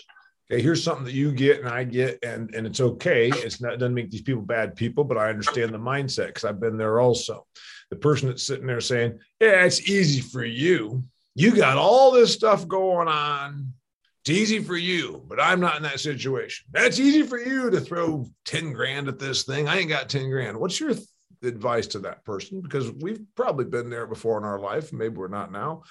okay 0.50 0.62
here's 0.62 0.82
something 0.82 1.04
that 1.04 1.14
you 1.14 1.32
get 1.32 1.60
and 1.60 1.68
i 1.68 1.84
get 1.84 2.18
and 2.22 2.54
and 2.54 2.66
it's 2.66 2.80
okay 2.80 3.30
it's 3.30 3.60
not 3.60 3.72
it 3.72 3.78
doesn't 3.78 3.94
make 3.94 4.10
these 4.10 4.22
people 4.22 4.42
bad 4.42 4.76
people 4.76 5.04
but 5.04 5.18
i 5.18 5.28
understand 5.28 5.72
the 5.72 5.78
mindset 5.78 6.28
because 6.28 6.44
i've 6.44 6.60
been 6.60 6.76
there 6.76 7.00
also 7.00 7.46
the 7.90 7.96
person 7.96 8.28
that's 8.28 8.46
sitting 8.46 8.66
there 8.66 8.80
saying 8.80 9.18
yeah 9.40 9.64
it's 9.64 9.88
easy 9.88 10.20
for 10.20 10.44
you 10.44 11.02
you 11.34 11.54
got 11.54 11.76
all 11.76 12.12
this 12.12 12.32
stuff 12.32 12.66
going 12.68 13.08
on. 13.08 13.72
It's 14.22 14.30
easy 14.30 14.60
for 14.60 14.76
you, 14.76 15.22
but 15.28 15.40
I'm 15.40 15.60
not 15.60 15.76
in 15.76 15.82
that 15.82 16.00
situation. 16.00 16.66
That's 16.70 16.98
easy 16.98 17.24
for 17.24 17.38
you 17.38 17.70
to 17.70 17.80
throw 17.80 18.26
10 18.46 18.72
grand 18.72 19.08
at 19.08 19.18
this 19.18 19.42
thing. 19.42 19.68
I 19.68 19.78
ain't 19.78 19.90
got 19.90 20.08
10 20.08 20.30
grand. 20.30 20.58
What's 20.58 20.80
your 20.80 20.94
advice 21.46 21.86
to 21.88 21.98
that 22.00 22.24
person? 22.24 22.60
Because 22.60 22.90
we've 22.90 23.20
probably 23.34 23.64
been 23.64 23.90
there 23.90 24.06
before 24.06 24.38
in 24.38 24.44
our 24.44 24.58
life. 24.58 24.92
Maybe 24.92 25.16
we're 25.16 25.28
not 25.28 25.52
now. 25.52 25.82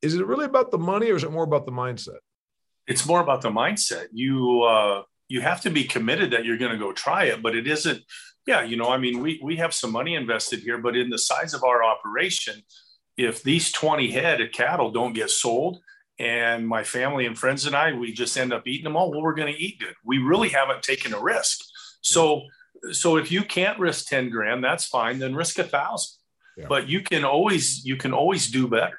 Is 0.00 0.14
it 0.14 0.26
really 0.26 0.46
about 0.46 0.70
the 0.70 0.78
money 0.78 1.10
or 1.10 1.16
is 1.16 1.24
it 1.24 1.32
more 1.32 1.44
about 1.44 1.66
the 1.66 1.72
mindset? 1.72 2.18
It's 2.86 3.06
more 3.06 3.20
about 3.20 3.42
the 3.42 3.50
mindset. 3.50 4.06
You, 4.12 4.62
uh, 4.62 5.02
you 5.28 5.40
have 5.40 5.60
to 5.62 5.70
be 5.70 5.84
committed 5.84 6.32
that 6.32 6.44
you're 6.44 6.58
going 6.58 6.72
to 6.72 6.78
go 6.78 6.92
try 6.92 7.24
it, 7.24 7.42
but 7.42 7.54
it 7.54 7.66
isn't. 7.66 8.02
Yeah, 8.46 8.62
you 8.62 8.76
know, 8.76 8.88
I 8.88 8.98
mean, 8.98 9.20
we 9.20 9.40
we 9.40 9.54
have 9.56 9.72
some 9.72 9.92
money 9.92 10.16
invested 10.16 10.58
here, 10.58 10.78
but 10.78 10.96
in 10.96 11.10
the 11.10 11.18
size 11.18 11.54
of 11.54 11.62
our 11.62 11.84
operation, 11.84 12.60
if 13.16 13.42
these 13.42 13.70
20 13.70 14.10
head 14.10 14.40
of 14.40 14.50
cattle 14.50 14.90
don't 14.90 15.12
get 15.12 15.30
sold, 15.30 15.78
and 16.18 16.66
my 16.66 16.84
family 16.84 17.26
and 17.26 17.38
friends 17.38 17.66
and 17.66 17.74
I, 17.74 17.92
we 17.92 18.12
just 18.12 18.36
end 18.36 18.52
up 18.52 18.66
eating 18.66 18.84
them 18.84 18.96
all. 18.96 19.10
Well, 19.10 19.22
we're 19.22 19.34
going 19.34 19.52
to 19.52 19.60
eat 19.60 19.80
good. 19.80 19.94
We 20.04 20.18
really 20.18 20.50
haven't 20.50 20.82
taken 20.82 21.14
a 21.14 21.20
risk. 21.20 21.58
So, 22.00 22.42
so 22.92 23.16
if 23.16 23.30
you 23.30 23.42
can't 23.42 23.78
risk 23.78 24.06
10 24.08 24.30
grand, 24.30 24.64
that's 24.64 24.86
fine. 24.86 25.18
Then 25.18 25.34
risk 25.34 25.58
a 25.58 25.64
thousand. 25.64 26.18
Yeah. 26.56 26.66
But 26.68 26.88
you 26.88 27.00
can 27.00 27.24
always, 27.24 27.84
you 27.84 27.96
can 27.96 28.12
always 28.12 28.50
do 28.50 28.68
better. 28.68 28.98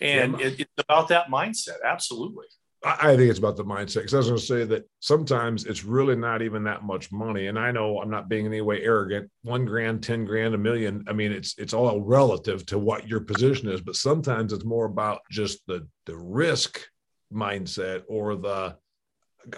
And 0.00 0.38
yeah. 0.38 0.46
it, 0.46 0.60
it's 0.60 0.72
about 0.78 1.08
that 1.08 1.28
mindset. 1.28 1.78
Absolutely. 1.84 2.46
I 2.82 3.14
think 3.14 3.28
it's 3.28 3.38
about 3.38 3.58
the 3.58 3.64
mindset 3.64 3.96
because 3.96 4.14
I 4.14 4.18
was 4.18 4.26
going 4.28 4.40
to 4.40 4.46
say 4.46 4.64
that 4.64 4.88
sometimes 5.00 5.66
it's 5.66 5.84
really 5.84 6.16
not 6.16 6.40
even 6.40 6.64
that 6.64 6.82
much 6.82 7.12
money. 7.12 7.48
And 7.48 7.58
I 7.58 7.70
know 7.70 8.00
I'm 8.00 8.08
not 8.08 8.30
being 8.30 8.46
in 8.46 8.52
any 8.52 8.62
way 8.62 8.80
arrogant. 8.80 9.30
One 9.42 9.66
grand, 9.66 10.02
ten 10.02 10.24
grand, 10.24 10.54
a 10.54 10.58
million. 10.58 11.04
I 11.06 11.12
mean, 11.12 11.30
it's 11.30 11.54
it's 11.58 11.74
all 11.74 12.00
relative 12.00 12.64
to 12.66 12.78
what 12.78 13.06
your 13.06 13.20
position 13.20 13.68
is. 13.68 13.82
But 13.82 13.96
sometimes 13.96 14.54
it's 14.54 14.64
more 14.64 14.86
about 14.86 15.20
just 15.30 15.60
the 15.66 15.86
the 16.06 16.16
risk 16.16 16.80
mindset 17.30 18.02
or 18.08 18.34
the 18.36 18.76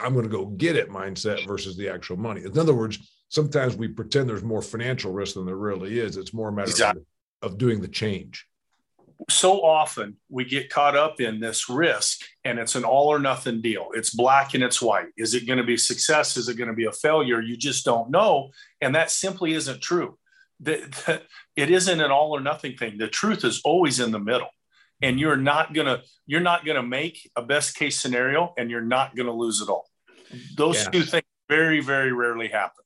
I'm 0.01 0.15
going 0.15 0.29
to 0.29 0.37
go 0.37 0.47
get 0.47 0.75
it 0.75 0.91
mindset 0.91 1.47
versus 1.47 1.77
the 1.77 1.89
actual 1.89 2.17
money. 2.17 2.43
In 2.43 2.59
other 2.59 2.75
words, 2.75 2.99
sometimes 3.33 3.77
we 3.77 3.89
pretend 3.89 4.29
there's 4.29 4.43
more 4.43 4.63
financial 4.63 5.13
risk 5.13 5.35
than 5.35 5.47
there 5.47 5.57
really 5.57 5.99
is. 5.99 6.17
It's 6.17 6.33
more 6.33 6.49
a 6.49 6.53
matter 6.53 6.71
exactly. 6.71 7.05
of, 7.43 7.53
of 7.53 7.59
doing 7.59 7.81
the 7.81 7.89
change 7.89 8.47
so 9.31 9.65
often 9.65 10.17
we 10.29 10.45
get 10.45 10.71
caught 10.71 10.97
up 10.97 11.21
in 11.21 11.41
this 11.41 11.69
risk 11.69 12.21
and 12.45 12.59
it's 12.59 12.75
an 12.75 12.85
all 12.85 13.09
or 13.09 13.19
nothing 13.19 13.61
deal. 13.61 13.89
It's 13.95 14.11
black 14.11 14.55
and 14.55 14.63
it's 14.63 14.81
white. 14.81 15.09
Is 15.17 15.35
it 15.35 15.47
going 15.47 15.59
to 15.59 15.65
be 15.65 15.77
success? 15.77 16.37
Is 16.37 16.49
it 16.49 16.57
going 16.57 16.69
to 16.69 16.75
be 16.75 16.87
a 16.87 16.93
failure? 16.93 17.41
You 17.41 17.57
just 17.57 17.85
don't 17.85 18.11
know. 18.11 18.51
And 18.81 18.95
that 18.95 19.11
simply 19.11 19.53
isn't 19.53 19.81
true. 19.81 20.19
It 20.65 21.71
isn't 21.71 22.01
an 22.01 22.11
all 22.11 22.33
or 22.33 22.41
nothing 22.41 22.77
thing. 22.77 22.97
The 22.97 23.09
truth 23.09 23.45
is 23.45 23.61
always 23.65 24.01
in 24.01 24.13
the 24.13 24.19
middle. 24.19 24.49
And 25.01 25.19
you're 25.19 25.37
not 25.37 25.75
going 25.75 25.87
to 25.87 26.03
you're 26.27 26.41
not 26.41 26.65
going 26.65 26.77
to 26.77 26.83
make 26.83 27.29
a 27.35 27.43
best 27.43 27.75
case 27.75 27.99
scenario 27.99 28.55
and 28.57 28.71
you're 28.71 28.81
not 28.81 29.17
going 29.17 29.27
to 29.27 29.33
lose 29.33 29.61
it 29.61 29.69
all. 29.69 29.89
Those 30.57 30.85
yeah. 30.85 30.91
two 30.91 31.03
things 31.03 31.25
very 31.49 31.81
very 31.81 32.13
rarely 32.13 32.49
happen 32.49 32.82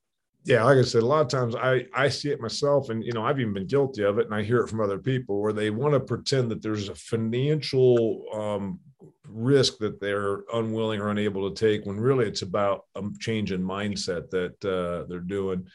yeah, 0.47 0.63
like 0.63 0.77
I 0.77 0.81
said, 0.83 1.03
a 1.03 1.05
lot 1.05 1.21
of 1.21 1.27
times 1.27 1.55
I 1.55 1.85
I 1.93 2.07
see 2.07 2.29
it 2.29 2.39
myself, 2.39 2.89
and 2.89 3.03
you 3.03 3.11
know 3.11 3.25
I've 3.25 3.39
even 3.39 3.53
been 3.53 3.67
guilty 3.67 4.03
of 4.03 4.17
it, 4.17 4.27
and 4.27 4.33
I 4.33 4.43
hear 4.43 4.61
it 4.61 4.69
from 4.69 4.79
other 4.79 4.97
people 4.97 5.41
where 5.41 5.51
they 5.51 5.71
want 5.71 5.93
to 5.93 5.99
pretend 5.99 6.49
that 6.51 6.61
there's 6.61 6.87
a 6.87 6.95
financial 6.95 8.23
um, 8.33 8.79
risk 9.27 9.77
that 9.79 9.99
they're 9.99 10.43
unwilling 10.53 11.01
or 11.01 11.09
unable 11.09 11.51
to 11.51 11.55
take, 11.55 11.85
when 11.85 11.99
really 11.99 12.25
it's 12.25 12.43
about 12.43 12.85
a 12.95 13.03
change 13.19 13.51
in 13.51 13.61
mindset 13.61 14.29
that 14.29 14.63
uh, 14.63 15.05
they're 15.09 15.19
doing. 15.19 15.67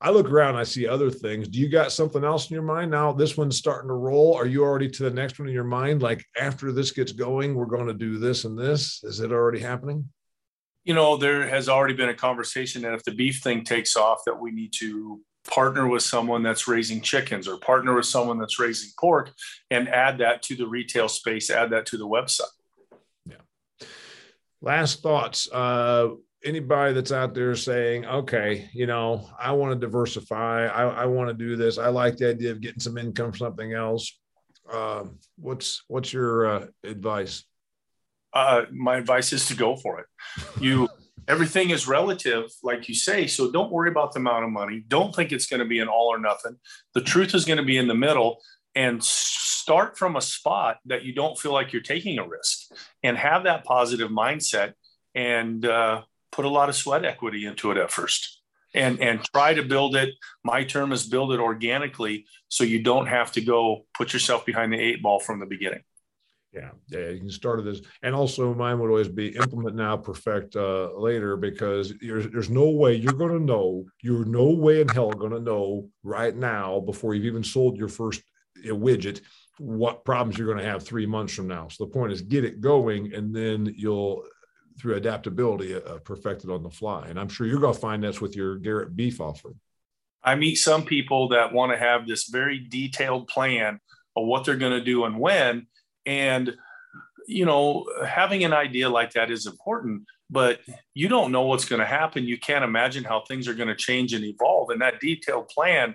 I 0.00 0.10
look 0.10 0.30
around, 0.30 0.56
I 0.56 0.62
see 0.62 0.86
other 0.86 1.10
things. 1.10 1.48
Do 1.48 1.58
you 1.58 1.70
got 1.70 1.90
something 1.90 2.22
else 2.22 2.50
in 2.50 2.54
your 2.54 2.62
mind 2.62 2.90
now? 2.90 3.12
This 3.12 3.36
one's 3.36 3.56
starting 3.56 3.88
to 3.88 3.94
roll. 3.94 4.34
Are 4.34 4.46
you 4.46 4.62
already 4.62 4.90
to 4.90 5.02
the 5.04 5.10
next 5.10 5.38
one 5.38 5.48
in 5.48 5.54
your 5.54 5.64
mind? 5.64 6.02
Like 6.02 6.24
after 6.38 6.70
this 6.70 6.92
gets 6.92 7.12
going, 7.12 7.54
we're 7.54 7.64
going 7.64 7.88
to 7.88 7.94
do 7.94 8.18
this 8.18 8.44
and 8.44 8.56
this. 8.56 9.02
Is 9.02 9.20
it 9.20 9.32
already 9.32 9.58
happening? 9.58 10.08
You 10.88 10.94
know, 10.94 11.18
there 11.18 11.46
has 11.46 11.68
already 11.68 11.92
been 11.92 12.08
a 12.08 12.14
conversation 12.14 12.80
that 12.80 12.94
if 12.94 13.04
the 13.04 13.12
beef 13.12 13.42
thing 13.42 13.62
takes 13.62 13.94
off, 13.94 14.22
that 14.24 14.40
we 14.40 14.50
need 14.50 14.72
to 14.78 15.20
partner 15.46 15.86
with 15.86 16.02
someone 16.02 16.42
that's 16.42 16.66
raising 16.66 17.02
chickens 17.02 17.46
or 17.46 17.58
partner 17.58 17.94
with 17.94 18.06
someone 18.06 18.38
that's 18.38 18.58
raising 18.58 18.90
pork 18.98 19.30
and 19.70 19.86
add 19.90 20.16
that 20.16 20.40
to 20.44 20.56
the 20.56 20.66
retail 20.66 21.06
space, 21.06 21.50
add 21.50 21.68
that 21.70 21.84
to 21.84 21.98
the 21.98 22.08
website. 22.08 22.40
Yeah. 23.26 23.86
Last 24.62 25.02
thoughts. 25.02 25.46
Uh, 25.52 26.08
anybody 26.42 26.94
that's 26.94 27.12
out 27.12 27.34
there 27.34 27.54
saying, 27.54 28.06
okay, 28.06 28.70
you 28.72 28.86
know, 28.86 29.28
I 29.38 29.52
want 29.52 29.78
to 29.78 29.86
diversify, 29.86 30.68
I, 30.68 31.02
I 31.02 31.04
want 31.04 31.28
to 31.28 31.34
do 31.34 31.54
this, 31.54 31.76
I 31.76 31.88
like 31.88 32.16
the 32.16 32.30
idea 32.30 32.50
of 32.52 32.62
getting 32.62 32.80
some 32.80 32.96
income 32.96 33.32
from 33.32 33.38
something 33.38 33.74
else. 33.74 34.18
Uh, 34.72 35.04
what's 35.36 35.82
what's 35.88 36.14
your 36.14 36.46
uh, 36.46 36.66
advice? 36.82 37.44
Uh, 38.32 38.62
my 38.72 38.96
advice 38.96 39.32
is 39.32 39.46
to 39.46 39.54
go 39.54 39.76
for 39.76 40.00
it. 40.00 40.06
You 40.60 40.88
everything 41.26 41.70
is 41.70 41.86
relative, 41.86 42.44
like 42.62 42.88
you 42.88 42.94
say. 42.94 43.26
So 43.26 43.50
don't 43.50 43.70
worry 43.70 43.90
about 43.90 44.12
the 44.12 44.20
amount 44.20 44.44
of 44.44 44.50
money. 44.50 44.82
Don't 44.88 45.14
think 45.14 45.30
it's 45.30 45.46
going 45.46 45.60
to 45.60 45.66
be 45.66 45.80
an 45.80 45.88
all 45.88 46.08
or 46.08 46.18
nothing. 46.18 46.56
The 46.94 47.02
truth 47.02 47.34
is 47.34 47.44
going 47.44 47.58
to 47.58 47.64
be 47.64 47.76
in 47.76 47.88
the 47.88 47.94
middle, 47.94 48.38
and 48.74 49.02
start 49.02 49.98
from 49.98 50.16
a 50.16 50.20
spot 50.20 50.78
that 50.86 51.04
you 51.04 51.14
don't 51.14 51.38
feel 51.38 51.52
like 51.52 51.72
you're 51.72 51.82
taking 51.82 52.18
a 52.18 52.26
risk, 52.26 52.70
and 53.02 53.16
have 53.16 53.44
that 53.44 53.64
positive 53.64 54.10
mindset, 54.10 54.74
and 55.14 55.64
uh, 55.64 56.02
put 56.32 56.44
a 56.44 56.48
lot 56.48 56.68
of 56.68 56.76
sweat 56.76 57.04
equity 57.04 57.44
into 57.46 57.70
it 57.70 57.76
at 57.76 57.90
first. 57.90 58.36
And, 58.74 59.00
and 59.00 59.24
try 59.34 59.54
to 59.54 59.62
build 59.62 59.96
it. 59.96 60.10
My 60.44 60.62
term 60.62 60.92
is 60.92 61.08
build 61.08 61.32
it 61.32 61.40
organically 61.40 62.26
so 62.48 62.64
you 62.64 62.82
don't 62.82 63.06
have 63.06 63.32
to 63.32 63.40
go 63.40 63.86
put 63.96 64.12
yourself 64.12 64.44
behind 64.44 64.74
the 64.74 64.78
eight 64.78 65.02
ball 65.02 65.20
from 65.20 65.40
the 65.40 65.46
beginning. 65.46 65.80
Yeah, 66.52 66.70
yeah, 66.88 67.10
you 67.10 67.18
can 67.18 67.30
start 67.30 67.62
this, 67.62 67.82
and 68.02 68.14
also 68.14 68.54
mine 68.54 68.78
would 68.78 68.88
always 68.88 69.08
be 69.08 69.36
implement 69.36 69.76
now, 69.76 69.98
perfect 69.98 70.56
uh, 70.56 70.90
later, 70.98 71.36
because 71.36 71.92
there's 72.00 72.48
no 72.48 72.70
way 72.70 72.94
you're 72.94 73.12
going 73.12 73.38
to 73.38 73.44
know. 73.44 73.84
You're 74.02 74.24
no 74.24 74.48
way 74.48 74.80
in 74.80 74.88
hell 74.88 75.10
going 75.10 75.32
to 75.32 75.40
know 75.40 75.90
right 76.02 76.34
now 76.34 76.80
before 76.80 77.14
you've 77.14 77.26
even 77.26 77.44
sold 77.44 77.76
your 77.76 77.88
first 77.88 78.22
uh, 78.64 78.70
widget 78.72 79.20
what 79.58 80.04
problems 80.06 80.38
you're 80.38 80.46
going 80.46 80.64
to 80.64 80.70
have 80.70 80.82
three 80.82 81.04
months 81.04 81.34
from 81.34 81.48
now. 81.48 81.68
So 81.68 81.84
the 81.84 81.90
point 81.90 82.12
is 82.12 82.22
get 82.22 82.44
it 82.44 82.62
going, 82.62 83.12
and 83.12 83.34
then 83.34 83.74
you'll 83.76 84.24
through 84.78 84.94
adaptability 84.94 85.74
uh, 85.74 85.98
perfect 85.98 86.44
it 86.44 86.50
on 86.50 86.62
the 86.62 86.70
fly. 86.70 87.08
And 87.08 87.18
I'm 87.18 87.28
sure 87.28 87.46
you're 87.46 87.60
going 87.60 87.74
to 87.74 87.80
find 87.80 88.02
that's 88.02 88.20
with 88.20 88.36
your 88.36 88.56
Garrett 88.56 88.96
beef 88.96 89.20
offer. 89.20 89.54
I 90.22 90.34
meet 90.34 90.56
some 90.56 90.84
people 90.84 91.28
that 91.28 91.52
want 91.52 91.72
to 91.72 91.78
have 91.78 92.06
this 92.06 92.28
very 92.28 92.58
detailed 92.60 93.28
plan 93.28 93.80
of 94.16 94.26
what 94.26 94.44
they're 94.44 94.56
going 94.56 94.78
to 94.78 94.84
do 94.84 95.04
and 95.04 95.18
when 95.18 95.66
and, 96.08 96.56
you 97.26 97.44
know, 97.44 97.84
having 98.06 98.42
an 98.42 98.54
idea 98.54 98.88
like 98.88 99.12
that 99.12 99.30
is 99.30 99.44
important, 99.44 100.04
but 100.30 100.60
you 100.94 101.06
don't 101.06 101.32
know 101.32 101.42
what's 101.42 101.66
going 101.66 101.80
to 101.80 101.86
happen. 101.86 102.24
You 102.24 102.38
can't 102.38 102.64
imagine 102.64 103.04
how 103.04 103.20
things 103.20 103.46
are 103.46 103.52
going 103.52 103.68
to 103.68 103.76
change 103.76 104.14
and 104.14 104.24
evolve. 104.24 104.70
And 104.70 104.80
that 104.80 105.00
detailed 105.00 105.48
plan 105.48 105.94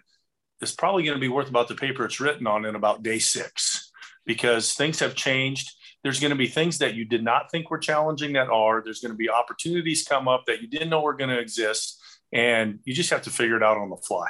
is 0.62 0.72
probably 0.72 1.04
going 1.04 1.18
to 1.18 1.22
be 1.22 1.30
worth 1.30 1.50
about 1.50 1.68
the 1.68 1.74
paper 1.74 2.06
it's 2.06 2.20
written 2.20 2.46
on 2.46 2.64
in 2.66 2.76
about 2.76 3.02
day 3.02 3.18
six 3.18 3.92
because 4.24 4.76
things 4.76 5.00
have 5.00 5.16
changed. 5.16 5.72
There's 6.04 6.20
going 6.20 6.30
to 6.30 6.38
be 6.38 6.48
things 6.48 6.78
that 6.78 6.94
you 6.94 7.06
did 7.06 7.24
not 7.24 7.50
think 7.50 7.72
were 7.72 7.80
challenging 7.80 8.34
that 8.34 8.50
are. 8.50 8.84
There's 8.84 9.02
going 9.02 9.14
to 9.14 9.18
be 9.18 9.32
opportunities 9.32 10.06
come 10.08 10.28
up 10.28 10.44
that 10.46 10.62
you 10.62 10.68
didn't 10.68 10.92
know 10.92 11.02
were 11.02 11.16
going 11.16 11.32
to 11.32 11.40
exist. 11.40 12.00
And 12.32 12.82
you 12.84 12.94
just 12.94 13.10
have 13.10 13.24
to 13.24 13.32
figure 13.32 13.58
it 13.58 13.64
out 13.64 13.78
on 13.78 13.90
the 13.90 13.98
fly. 13.98 14.28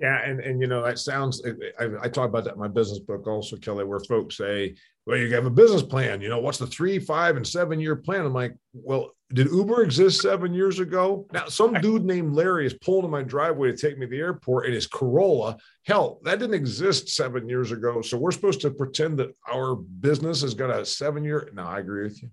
Yeah, 0.00 0.22
and 0.24 0.40
and 0.40 0.60
you 0.60 0.66
know 0.66 0.82
that 0.82 0.98
sounds. 0.98 1.42
I, 1.78 1.84
I, 2.02 2.08
talk 2.08 2.28
about 2.28 2.44
that 2.44 2.54
in 2.54 2.58
my 2.58 2.68
business 2.68 3.00
book 3.00 3.26
also, 3.26 3.56
Kelly, 3.56 3.84
where 3.84 4.00
folks 4.00 4.38
say, 4.38 4.74
"Well, 5.06 5.18
you 5.18 5.32
have 5.34 5.44
a 5.44 5.50
business 5.50 5.82
plan. 5.82 6.22
You 6.22 6.30
know, 6.30 6.38
what's 6.38 6.56
the 6.56 6.66
three, 6.66 6.98
five, 6.98 7.36
and 7.36 7.46
seven 7.46 7.78
year 7.78 7.96
plan?" 7.96 8.24
I'm 8.24 8.32
like, 8.32 8.56
"Well, 8.72 9.14
did 9.32 9.50
Uber 9.50 9.82
exist 9.82 10.22
seven 10.22 10.54
years 10.54 10.80
ago? 10.80 11.26
Now, 11.32 11.46
some 11.48 11.74
dude 11.74 12.04
named 12.04 12.34
Larry 12.34 12.66
is 12.66 12.74
pulled 12.74 13.04
in 13.04 13.10
my 13.10 13.22
driveway 13.22 13.70
to 13.70 13.76
take 13.76 13.98
me 13.98 14.06
to 14.06 14.10
the 14.10 14.18
airport 14.18 14.66
in 14.66 14.72
his 14.72 14.86
Corolla. 14.86 15.56
Hell, 15.84 16.18
that 16.24 16.38
didn't 16.38 16.54
exist 16.54 17.10
seven 17.10 17.48
years 17.48 17.70
ago. 17.70 18.00
So 18.00 18.16
we're 18.16 18.32
supposed 18.32 18.60
to 18.62 18.70
pretend 18.70 19.18
that 19.18 19.36
our 19.52 19.76
business 19.76 20.40
has 20.42 20.54
got 20.54 20.70
a 20.70 20.84
seven 20.84 21.24
year. 21.24 21.48
No, 21.52 21.64
I 21.64 21.78
agree 21.78 22.04
with 22.04 22.22
you. 22.22 22.30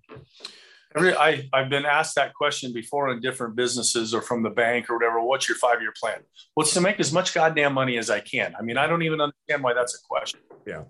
I, 0.98 1.48
I've 1.52 1.70
been 1.70 1.84
asked 1.84 2.14
that 2.16 2.34
question 2.34 2.72
before 2.72 3.10
in 3.10 3.20
different 3.20 3.56
businesses 3.56 4.14
or 4.14 4.22
from 4.22 4.42
the 4.42 4.50
bank 4.50 4.90
or 4.90 4.96
whatever. 4.96 5.20
What's 5.20 5.48
your 5.48 5.58
five 5.58 5.80
year 5.80 5.92
plan? 5.98 6.18
What's 6.54 6.74
to 6.74 6.80
make 6.80 7.00
as 7.00 7.12
much 7.12 7.34
goddamn 7.34 7.74
money 7.74 7.98
as 7.98 8.10
I 8.10 8.20
can? 8.20 8.54
I 8.58 8.62
mean, 8.62 8.76
I 8.76 8.86
don't 8.86 9.02
even 9.02 9.20
understand 9.20 9.62
why 9.62 9.74
that's 9.74 9.94
a 9.94 10.06
question. 10.08 10.40
Yeah, 10.66 10.82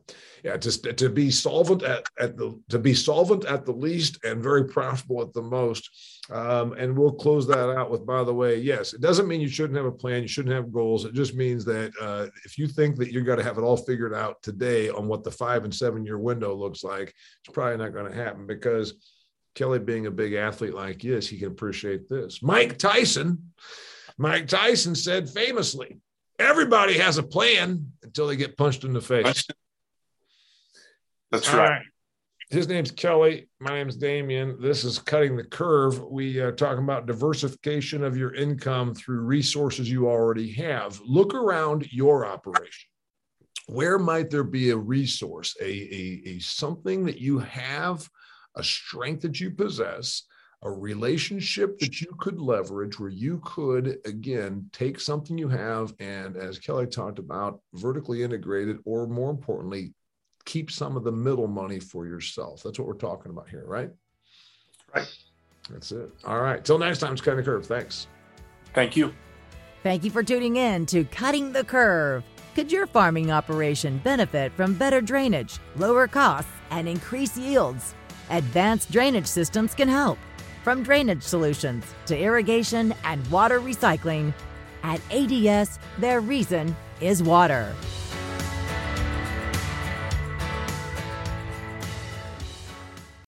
yeah. 0.43 0.57
Just 0.57 0.85
to 0.85 1.09
be 1.09 1.31
solvent 1.31 1.83
at, 1.83 2.05
at 2.19 2.37
the 2.37 2.61
to 2.69 2.79
be 2.79 2.95
solvent 2.95 3.45
at 3.45 3.65
the 3.65 3.73
least 3.73 4.25
and 4.25 4.43
very 4.43 4.65
profitable 4.65 5.23
at 5.23 5.33
the 5.33 5.43
most. 5.43 5.89
Um, 6.31 6.73
and 6.73 6.97
we'll 6.97 7.13
close 7.13 7.47
that 7.47 7.75
out 7.75 7.91
with, 7.91 8.05
by 8.05 8.23
the 8.23 8.35
way, 8.35 8.59
yes, 8.59 8.93
it 8.93 9.01
doesn't 9.01 9.29
mean 9.29 9.41
you 9.41 9.49
shouldn't 9.49 9.79
have 9.79 9.87
a 9.87 9.93
plan, 9.93 10.21
you 10.23 10.29
shouldn't 10.29 10.55
have 10.55 10.73
goals. 10.73 11.07
It 11.07 11.15
just 11.15 11.35
means 11.35 11.65
that 11.65 11.93
uh, 12.01 12.27
if 12.45 12.59
you 12.59 12.69
think 12.69 12.97
that 12.97 13.13
you're 13.13 13.23
going 13.23 13.39
to 13.39 13.45
have 13.45 13.57
it 13.57 13.63
all 13.63 13.79
figured 13.79 14.13
out 14.13 14.43
today 14.43 14.91
on 14.91 15.09
what 15.09 15.25
the 15.25 15.31
five 15.31 15.65
and 15.65 15.75
seven 15.75 16.05
year 16.05 16.19
window 16.19 16.55
looks 16.55 16.85
like, 16.85 17.15
it's 17.43 17.55
probably 17.55 17.79
not 17.79 17.95
going 17.95 18.11
to 18.11 18.17
happen 18.17 18.47
because 18.47 18.95
Kelly 19.59 19.81
being 19.81 20.07
a 20.07 20.11
big 20.13 20.35
athlete 20.35 20.73
like 20.73 21.03
this, 21.03 21.29
he 21.29 21.37
can 21.37 21.49
appreciate 21.49 22.09
this. 22.09 22.41
Mike 22.43 22.79
Tyson, 22.79 23.51
Mike 24.17 24.47
Tyson 24.47 24.95
said 24.95 25.29
famously, 25.29 25.99
everybody 26.39 26.97
has 26.97 27.19
a 27.19 27.25
plan 27.25 27.91
until 28.05 28.29
they 28.29 28.37
get 28.37 28.57
punched 28.57 28.85
in 28.85 28.93
the 28.93 29.01
face. 29.01 29.49
That's 31.33 31.53
right. 31.53 31.71
right. 31.71 31.83
His 32.51 32.69
name's 32.69 32.93
Kelly. 32.93 33.49
My 33.59 33.71
name's 33.71 33.97
Damian. 33.97 34.63
This 34.63 34.85
is 34.85 35.01
Cutting 35.01 35.37
the 35.37 35.43
Curve. 35.43 36.05
We 36.05 36.39
are 36.39 36.53
talking 36.53 36.85
about 36.85 37.07
diversification 37.07 38.05
of 38.05 38.17
your 38.17 38.35
income 38.35 38.95
through 38.95 39.23
resources 39.23 39.91
you 39.91 40.09
already 40.09 40.53
have. 40.53 41.01
Look 41.05 41.35
around 41.35 41.93
your 41.93 42.25
operation. 42.25 42.89
Where 43.67 43.99
might 43.99 44.31
there 44.31 44.45
be 44.45 44.71
a 44.71 44.77
resource, 44.77 45.57
a, 45.61 45.65
a, 45.65 46.23
a 46.27 46.39
something 46.39 47.05
that 47.07 47.19
you 47.19 47.41
have 47.41 48.09
a 48.57 48.65
strength 48.65 49.23
that 49.23 49.41
you 49.41 49.51
possess, 49.51 50.25
a 50.63 50.71
relationship 50.71 51.79
that 51.79 52.01
you 52.01 52.09
could 52.19 52.41
leverage 52.41 52.99
where 52.99 53.11
you 53.11 53.41
could, 53.45 53.99
again, 54.05 54.69
take 54.73 54.99
something 54.99 55.39
you 55.39 55.49
have 55.49 55.95
and, 56.01 56.37
as 56.37 56.59
Kelly 56.59 56.87
talked 56.87 57.19
about, 57.19 57.61
vertically 57.75 58.23
integrated, 58.23 58.79
or 58.85 59.07
more 59.07 59.31
importantly, 59.31 59.95
keep 60.45 60.71
some 60.71 60.97
of 60.97 61.05
the 61.05 61.13
middle 61.13 61.47
money 61.47 61.79
for 61.79 62.07
yourself. 62.07 62.63
That's 62.63 62.79
what 62.79 62.89
we're 62.89 62.95
talking 62.95 63.31
about 63.31 63.49
here, 63.49 63.65
right? 63.67 63.91
Right. 64.95 65.17
That's 65.71 65.93
it. 65.93 66.11
All 66.25 66.41
right. 66.41 66.65
Till 66.65 66.79
next 66.79 66.99
time, 66.99 67.13
it's 67.13 67.21
Cutting 67.21 67.39
the 67.39 67.45
Curve. 67.45 67.67
Thanks. 67.67 68.09
Thank 68.75 68.97
you. 68.97 69.15
Thank 69.83 70.03
you 70.03 70.11
for 70.11 70.23
tuning 70.23 70.57
in 70.57 70.87
to 70.87 71.05
Cutting 71.05 71.53
the 71.53 71.65
Curve. 71.65 72.25
Could 72.55 72.73
your 72.73 72.87
farming 72.87 73.31
operation 73.31 73.99
benefit 73.99 74.53
from 74.55 74.75
better 74.75 75.01
drainage, 75.01 75.61
lower 75.77 76.09
costs, 76.09 76.51
and 76.71 76.89
increased 76.89 77.37
yields? 77.37 77.95
Advanced 78.31 78.91
drainage 78.91 79.27
systems 79.27 79.75
can 79.75 79.89
help. 79.89 80.19
From 80.63 80.83
drainage 80.83 81.23
solutions 81.23 81.85
to 82.07 82.19
irrigation 82.19 82.95
and 83.05 83.27
water 83.29 83.61
recycling, 83.61 84.35
at 84.83 85.01
ADS, 85.11 85.79
their 85.99 86.21
reason 86.21 86.77
is 87.01 87.23
water. 87.23 87.75